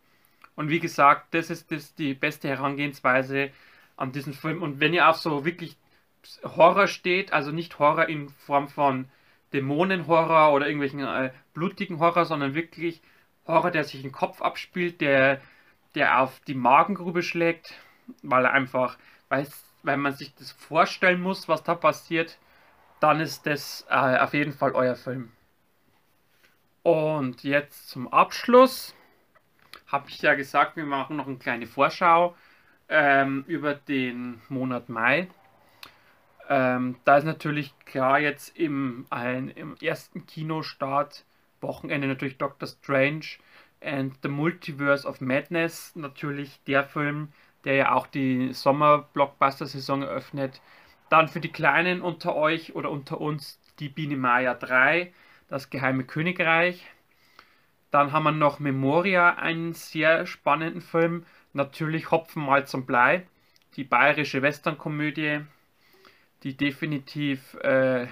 Und 0.56 0.70
wie 0.70 0.80
gesagt, 0.80 1.34
das 1.34 1.50
ist 1.50 1.72
das 1.72 1.96
die 1.96 2.13
beste 2.13 2.48
Herangehensweise 2.48 3.52
an 3.98 4.12
diesen 4.12 4.34
Film. 4.34 4.62
Und 4.62 4.80
wenn 4.80 4.94
ihr 4.94 5.08
auf 5.10 5.18
so 5.18 5.46
wirklich 5.46 5.78
Horror 6.44 6.88
steht, 6.88 7.34
also 7.34 7.52
nicht 7.52 7.80
Horror 7.80 8.08
in 8.08 8.30
Form 8.30 8.68
von 8.68 9.10
Dämonenhorror 9.54 10.54
oder 10.54 10.68
irgendwelchen 10.68 11.00
äh, 11.00 11.32
blutigen 11.54 12.00
Horror, 12.00 12.26
sondern 12.26 12.54
wirklich 12.54 13.02
Horror, 13.48 13.72
der 13.72 13.84
sich 13.84 14.04
im 14.04 14.12
Kopf 14.12 14.42
abspielt, 14.42 15.02
der, 15.02 15.42
der 15.96 16.22
auf 16.22 16.39
die 16.42 16.54
Magengrube 16.54 17.24
schlägt, 17.24 17.74
weil 18.22 18.46
er 18.46 18.52
einfach, 18.52 18.98
weil 19.30 19.98
man 19.98 20.13
sich 20.13 20.36
das 20.36 20.52
vorstellen 20.52 21.22
muss, 21.22 21.48
was 21.48 21.63
da 21.63 21.74
passiert, 21.74 22.38
dann 23.00 23.20
ist 23.20 23.46
das 23.46 23.86
äh, 23.90 24.18
auf 24.18 24.34
jeden 24.34 24.54
Fall 24.54 24.72
euer 24.72 24.96
Film. 24.96 25.32
Und 26.84 27.44
jetzt 27.44 27.90
zum 27.90 28.12
Abschluss 28.12 28.96
habe 29.88 30.10
ich 30.10 30.22
ja 30.22 30.36
gesagt, 30.36 30.76
wir 30.76 30.86
machen 30.86 31.18
noch 31.18 31.28
eine 31.28 31.38
kleine 31.38 31.68
Vorschau 31.68 32.36
ähm, 32.88 33.44
über 33.48 33.74
den 33.74 34.42
Monat 34.50 34.90
Mai. 34.90 35.28
Ähm, 36.48 36.96
da 37.06 37.18
ist 37.18 37.26
natürlich 37.26 37.74
klar 37.86 38.20
jetzt 38.20 38.58
im, 38.58 39.06
ein, 39.10 39.50
im 39.50 39.76
ersten 39.82 40.26
Kinostart 40.26 41.26
Wochenende 41.62 42.08
natürlich 42.08 42.38
Doctor 42.38 42.68
Strange 42.68 43.26
and 43.82 44.16
the 44.24 44.30
Multiverse 44.30 45.08
of 45.08 45.22
Madness, 45.22 45.96
natürlich 45.96 46.60
der 46.66 46.84
Film, 46.84 47.30
der 47.66 47.76
ja 47.76 47.92
auch 47.94 48.08
die 48.08 48.54
Sommer-Blockbuster-Saison 48.54 50.04
eröffnet. 50.04 50.62
Dann 51.10 51.28
für 51.28 51.39
die 51.39 51.52
Kleinen 51.52 52.02
unter 52.02 52.36
euch 52.36 52.76
oder 52.76 52.91
unter 52.91 53.19
uns 53.19 53.60
die 53.80 53.89
Biene 53.89 54.17
Maya 54.17 54.54
3, 54.54 55.13
das 55.48 55.69
Geheime 55.69 56.04
Königreich. 56.04 56.86
Dann 57.91 58.12
haben 58.12 58.24
wir 58.24 58.32
noch 58.32 58.60
Memoria, 58.60 59.36
einen 59.36 59.74
sehr 59.74 60.26
spannenden 60.28 60.82
Film. 60.82 61.26
Natürlich 61.54 62.12
Hopfen, 62.12 62.43
Malz 62.45 62.74
und 62.74 62.86
Blei, 62.86 63.26
die 63.76 63.84
bayerische 63.84 64.41
Westernkomödie 64.41 65.41
die 66.43 66.56
definitiv, 66.56 67.56
äh, 67.56 68.08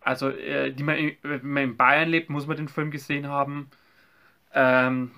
also 0.00 0.30
äh, 0.30 0.72
die 0.72 0.82
man, 0.82 1.12
wenn 1.22 1.46
man 1.46 1.62
in 1.64 1.76
Bayern 1.76 2.08
lebt, 2.08 2.30
muss 2.30 2.46
man 2.46 2.56
den 2.56 2.68
Film 2.68 2.90
gesehen 2.90 3.28
haben. 3.28 3.70
Ähm, 4.54 5.10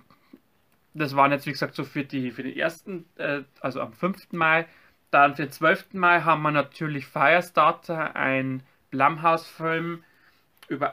das 0.94 1.14
waren 1.14 1.30
jetzt, 1.30 1.46
wie 1.46 1.52
gesagt, 1.52 1.74
so 1.74 1.84
für, 1.84 2.04
die, 2.04 2.30
für 2.32 2.42
den 2.42 2.56
ersten, 2.56 3.04
äh, 3.16 3.42
also 3.60 3.80
am 3.80 3.92
5. 3.92 4.32
Mai. 4.32 4.66
Dann 5.10 5.34
für 5.34 5.42
den 5.42 5.52
12. 5.52 5.94
Mai 5.94 6.20
haben 6.20 6.42
wir 6.42 6.52
natürlich 6.52 7.06
Firestarter, 7.06 8.14
ein 8.14 8.62
Blumhouse-Film, 8.90 10.04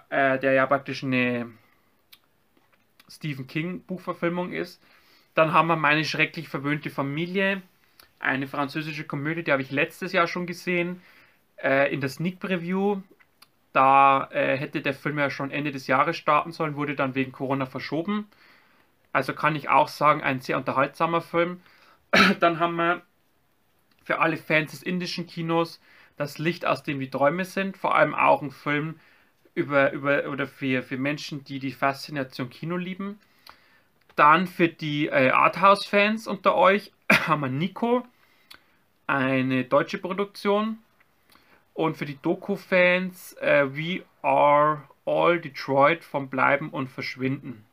äh, 0.09 0.39
der 0.39 0.53
ja 0.53 0.65
praktisch 0.65 1.03
eine 1.03 1.51
Stephen 3.09 3.47
King 3.47 3.81
Buchverfilmung 3.81 4.51
ist. 4.51 4.81
Dann 5.35 5.53
haben 5.53 5.67
wir 5.67 5.75
Meine 5.75 6.03
schrecklich 6.03 6.49
verwöhnte 6.49 6.89
Familie, 6.89 7.61
eine 8.19 8.47
französische 8.47 9.03
Komödie, 9.03 9.43
die 9.43 9.51
habe 9.51 9.61
ich 9.61 9.71
letztes 9.71 10.11
Jahr 10.13 10.27
schon 10.27 10.47
gesehen, 10.47 11.01
äh, 11.57 11.93
in 11.93 12.01
der 12.01 12.09
Sneak 12.09 12.39
Preview. 12.39 13.01
Da 13.73 14.29
äh, 14.31 14.57
hätte 14.57 14.81
der 14.81 14.95
Film 14.95 15.19
ja 15.19 15.29
schon 15.29 15.51
Ende 15.51 15.71
des 15.71 15.85
Jahres 15.85 16.17
starten 16.17 16.51
sollen, 16.51 16.75
wurde 16.75 16.95
dann 16.95 17.13
wegen 17.13 17.31
Corona 17.31 17.67
verschoben. 17.67 18.27
Also 19.13 19.33
kann 19.33 19.55
ich 19.55 19.69
auch 19.69 19.87
sagen, 19.87 20.23
ein 20.23 20.41
sehr 20.41 20.57
unterhaltsamer 20.57 21.21
Film. 21.21 21.61
dann 22.39 22.59
haben 22.59 22.75
wir 22.75 23.03
für 24.07 24.19
alle 24.19 24.37
Fans 24.37 24.71
des 24.71 24.83
indischen 24.83 25.27
Kinos 25.27 25.81
das 26.15 26.37
Licht, 26.37 26.65
aus 26.65 26.81
dem 26.81 27.01
die 27.01 27.09
Träume 27.09 27.43
sind. 27.43 27.75
Vor 27.75 27.93
allem 27.93 28.15
auch 28.15 28.41
ein 28.41 28.51
Film 28.51 29.01
über, 29.53 29.91
über 29.91 30.29
oder 30.29 30.47
für, 30.47 30.81
für 30.81 30.97
Menschen, 30.97 31.43
die 31.43 31.59
die 31.59 31.73
Faszination 31.73 32.49
Kino 32.49 32.77
lieben. 32.77 33.19
Dann 34.15 34.47
für 34.47 34.69
die 34.69 35.07
äh, 35.07 35.31
Arthouse-Fans 35.31 36.25
unter 36.25 36.55
euch 36.55 36.93
haben 37.27 37.41
wir 37.41 37.49
Nico, 37.49 38.07
eine 39.07 39.65
deutsche 39.65 39.97
Produktion. 39.97 40.79
Und 41.73 41.97
für 41.97 42.05
die 42.05 42.17
Doku-Fans 42.21 43.33
äh, 43.33 43.67
We 43.75 44.05
Are 44.21 44.83
All 45.05 45.41
Detroit 45.41 46.05
vom 46.05 46.29
Bleiben 46.29 46.69
und 46.69 46.87
Verschwinden. 46.87 47.65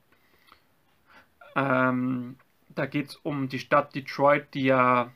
Ähm, 1.55 2.37
da 2.71 2.87
geht 2.87 3.11
es 3.11 3.17
um 3.17 3.49
die 3.49 3.61
Stadt 3.61 3.95
Detroit, 3.95 4.53
die 4.53 4.65
ja 4.65 5.13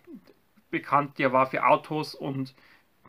bekannt 0.70 1.18
ja 1.18 1.33
war 1.33 1.46
für 1.46 1.66
Autos 1.66 2.14
und 2.14 2.54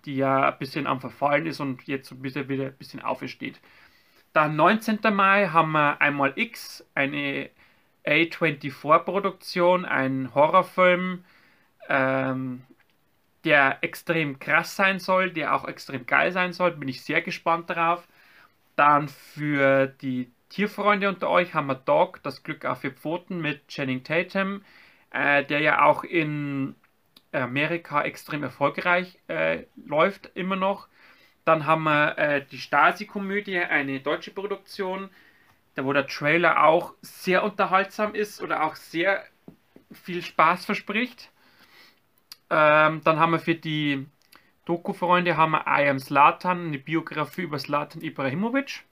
die 0.05 0.15
ja 0.15 0.49
ein 0.49 0.57
bisschen 0.59 0.87
am 0.87 1.01
Verfallen 1.01 1.45
ist 1.45 1.59
und 1.59 1.83
jetzt 1.87 2.11
ein 2.11 2.21
bisschen 2.21 2.49
wieder 2.49 2.65
ein 2.65 2.77
bisschen 2.77 3.01
aufersteht. 3.01 3.59
Dann 4.33 4.55
19. 4.55 4.99
Mai 5.13 5.47
haben 5.47 5.71
wir 5.71 6.01
einmal 6.01 6.33
X, 6.35 6.85
eine 6.95 7.49
A24-Produktion, 8.05 9.85
ein 9.85 10.33
Horrorfilm, 10.35 11.23
ähm, 11.89 12.61
der 13.43 13.79
extrem 13.81 14.39
krass 14.39 14.75
sein 14.75 14.99
soll, 14.99 15.31
der 15.31 15.55
auch 15.55 15.65
extrem 15.67 16.05
geil 16.05 16.31
sein 16.31 16.53
soll. 16.53 16.71
Bin 16.71 16.89
ich 16.89 17.01
sehr 17.03 17.21
gespannt 17.21 17.69
darauf. 17.69 18.07
Dann 18.75 19.09
für 19.09 19.87
die 19.87 20.31
Tierfreunde 20.49 21.09
unter 21.09 21.29
euch 21.29 21.53
haben 21.53 21.67
wir 21.67 21.75
Dog, 21.75 22.21
das 22.23 22.43
Glück 22.43 22.65
auf 22.65 22.81
vier 22.81 22.91
Pfoten 22.91 23.41
mit 23.41 23.67
Channing 23.67 24.03
Tatum, 24.03 24.63
äh, 25.11 25.43
der 25.45 25.61
ja 25.61 25.83
auch 25.83 26.03
in 26.03 26.75
Amerika 27.31 28.03
extrem 28.03 28.43
erfolgreich 28.43 29.19
äh, 29.27 29.63
läuft 29.85 30.31
immer 30.35 30.55
noch. 30.55 30.87
Dann 31.45 31.65
haben 31.65 31.83
wir 31.83 32.17
äh, 32.17 32.45
die 32.45 32.57
Stasi-Komödie, 32.57 33.59
eine 33.59 33.99
deutsche 33.99 34.31
Produktion, 34.31 35.09
da 35.75 35.85
wo 35.85 35.93
der 35.93 36.07
Trailer 36.07 36.63
auch 36.63 36.93
sehr 37.01 37.43
unterhaltsam 37.43 38.13
ist 38.15 38.41
oder 38.41 38.63
auch 38.63 38.75
sehr 38.75 39.23
viel 39.91 40.21
Spaß 40.21 40.65
verspricht. 40.65 41.31
Ähm, 42.49 43.01
dann 43.03 43.19
haben 43.19 43.31
wir 43.31 43.39
für 43.39 43.55
die 43.55 44.05
Doku-Freunde 44.65 45.37
haben 45.37 45.51
wir 45.51 45.65
I 45.67 45.89
Am 45.89 45.99
Slatan, 45.99 46.67
eine 46.67 46.77
Biografie 46.77 47.41
über 47.41 47.57
Slatan 47.57 48.01
Ibrahimovic. 48.01 48.83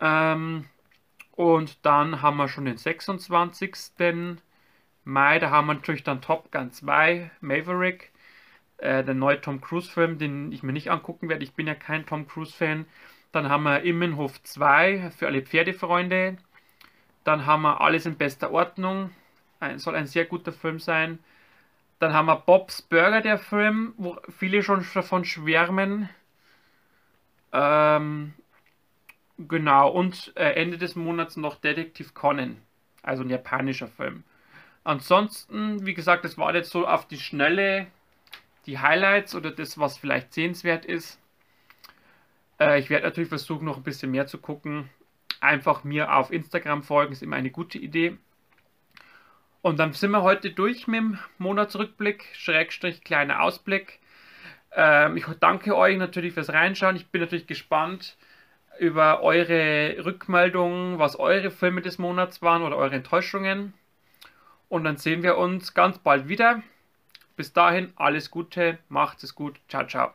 Ähm, 0.00 0.64
und 1.32 1.84
dann 1.86 2.22
haben 2.22 2.36
wir 2.38 2.48
schon 2.48 2.64
den 2.64 2.76
26. 2.76 3.72
Mai, 5.08 5.38
da 5.38 5.50
haben 5.50 5.66
wir 5.68 5.74
natürlich 5.74 6.04
dann 6.04 6.20
Top 6.20 6.52
Gun 6.52 6.70
2, 6.70 7.30
Maverick, 7.40 8.12
äh, 8.78 9.02
der 9.02 9.14
neue 9.14 9.40
Tom 9.40 9.60
Cruise-Film, 9.60 10.18
den 10.18 10.52
ich 10.52 10.62
mir 10.62 10.72
nicht 10.74 10.90
angucken 10.90 11.30
werde. 11.30 11.44
Ich 11.44 11.54
bin 11.54 11.66
ja 11.66 11.74
kein 11.74 12.04
Tom 12.06 12.28
Cruise-Fan. 12.28 12.86
Dann 13.32 13.48
haben 13.48 13.62
wir 13.64 13.82
Immenhof 13.82 14.42
2 14.42 15.10
für 15.16 15.26
alle 15.26 15.42
Pferdefreunde. 15.42 16.36
Dann 17.24 17.46
haben 17.46 17.62
wir 17.62 17.80
Alles 17.80 18.06
in 18.06 18.16
bester 18.18 18.50
Ordnung. 18.52 19.10
Ein, 19.60 19.78
soll 19.78 19.96
ein 19.96 20.06
sehr 20.06 20.26
guter 20.26 20.52
Film 20.52 20.78
sein. 20.78 21.18
Dann 22.00 22.12
haben 22.12 22.26
wir 22.26 22.36
Bob's 22.36 22.82
Burger, 22.82 23.22
der 23.22 23.38
Film, 23.38 23.94
wo 23.96 24.18
viele 24.38 24.62
schon 24.62 24.86
davon 24.94 25.24
schwärmen. 25.24 26.10
Ähm, 27.52 28.34
genau, 29.38 29.90
und 29.90 30.32
äh, 30.36 30.52
Ende 30.52 30.78
des 30.78 30.96
Monats 30.96 31.36
noch 31.38 31.56
Detective 31.56 32.12
Conan, 32.12 32.58
also 33.02 33.22
ein 33.22 33.30
japanischer 33.30 33.88
Film. 33.88 34.24
Ansonsten, 34.88 35.84
wie 35.84 35.92
gesagt, 35.92 36.24
das 36.24 36.38
war 36.38 36.54
jetzt 36.54 36.70
so 36.70 36.86
auf 36.86 37.06
die 37.06 37.18
Schnelle 37.18 37.88
die 38.64 38.78
Highlights 38.78 39.34
oder 39.34 39.50
das, 39.50 39.78
was 39.78 39.98
vielleicht 39.98 40.32
sehenswert 40.32 40.86
ist. 40.86 41.20
Äh, 42.58 42.78
ich 42.78 42.88
werde 42.88 43.04
natürlich 43.04 43.28
versuchen, 43.28 43.66
noch 43.66 43.76
ein 43.76 43.82
bisschen 43.82 44.10
mehr 44.10 44.26
zu 44.26 44.38
gucken. 44.38 44.88
Einfach 45.40 45.84
mir 45.84 46.14
auf 46.16 46.32
Instagram 46.32 46.82
folgen, 46.82 47.12
ist 47.12 47.22
immer 47.22 47.36
eine 47.36 47.50
gute 47.50 47.76
Idee. 47.76 48.16
Und 49.60 49.78
dann 49.78 49.92
sind 49.92 50.10
wir 50.10 50.22
heute 50.22 50.52
durch 50.52 50.86
mit 50.86 51.00
dem 51.00 51.18
Monatsrückblick, 51.36 52.24
Schrägstrich, 52.32 53.04
kleiner 53.04 53.42
Ausblick. 53.42 54.00
Ähm, 54.72 55.18
ich 55.18 55.26
danke 55.38 55.76
euch 55.76 55.98
natürlich 55.98 56.32
fürs 56.32 56.48
Reinschauen. 56.48 56.96
Ich 56.96 57.08
bin 57.08 57.20
natürlich 57.20 57.46
gespannt 57.46 58.16
über 58.78 59.22
eure 59.22 60.02
Rückmeldungen, 60.02 60.98
was 60.98 61.18
eure 61.18 61.50
Filme 61.50 61.82
des 61.82 61.98
Monats 61.98 62.40
waren 62.40 62.62
oder 62.62 62.78
eure 62.78 62.94
Enttäuschungen. 62.94 63.74
Und 64.68 64.84
dann 64.84 64.96
sehen 64.96 65.22
wir 65.22 65.38
uns 65.38 65.74
ganz 65.74 65.98
bald 65.98 66.28
wieder. 66.28 66.62
Bis 67.36 67.52
dahin 67.52 67.92
alles 67.96 68.30
Gute, 68.30 68.78
macht 68.88 69.22
es 69.22 69.34
gut, 69.34 69.60
ciao, 69.68 69.86
ciao. 69.86 70.12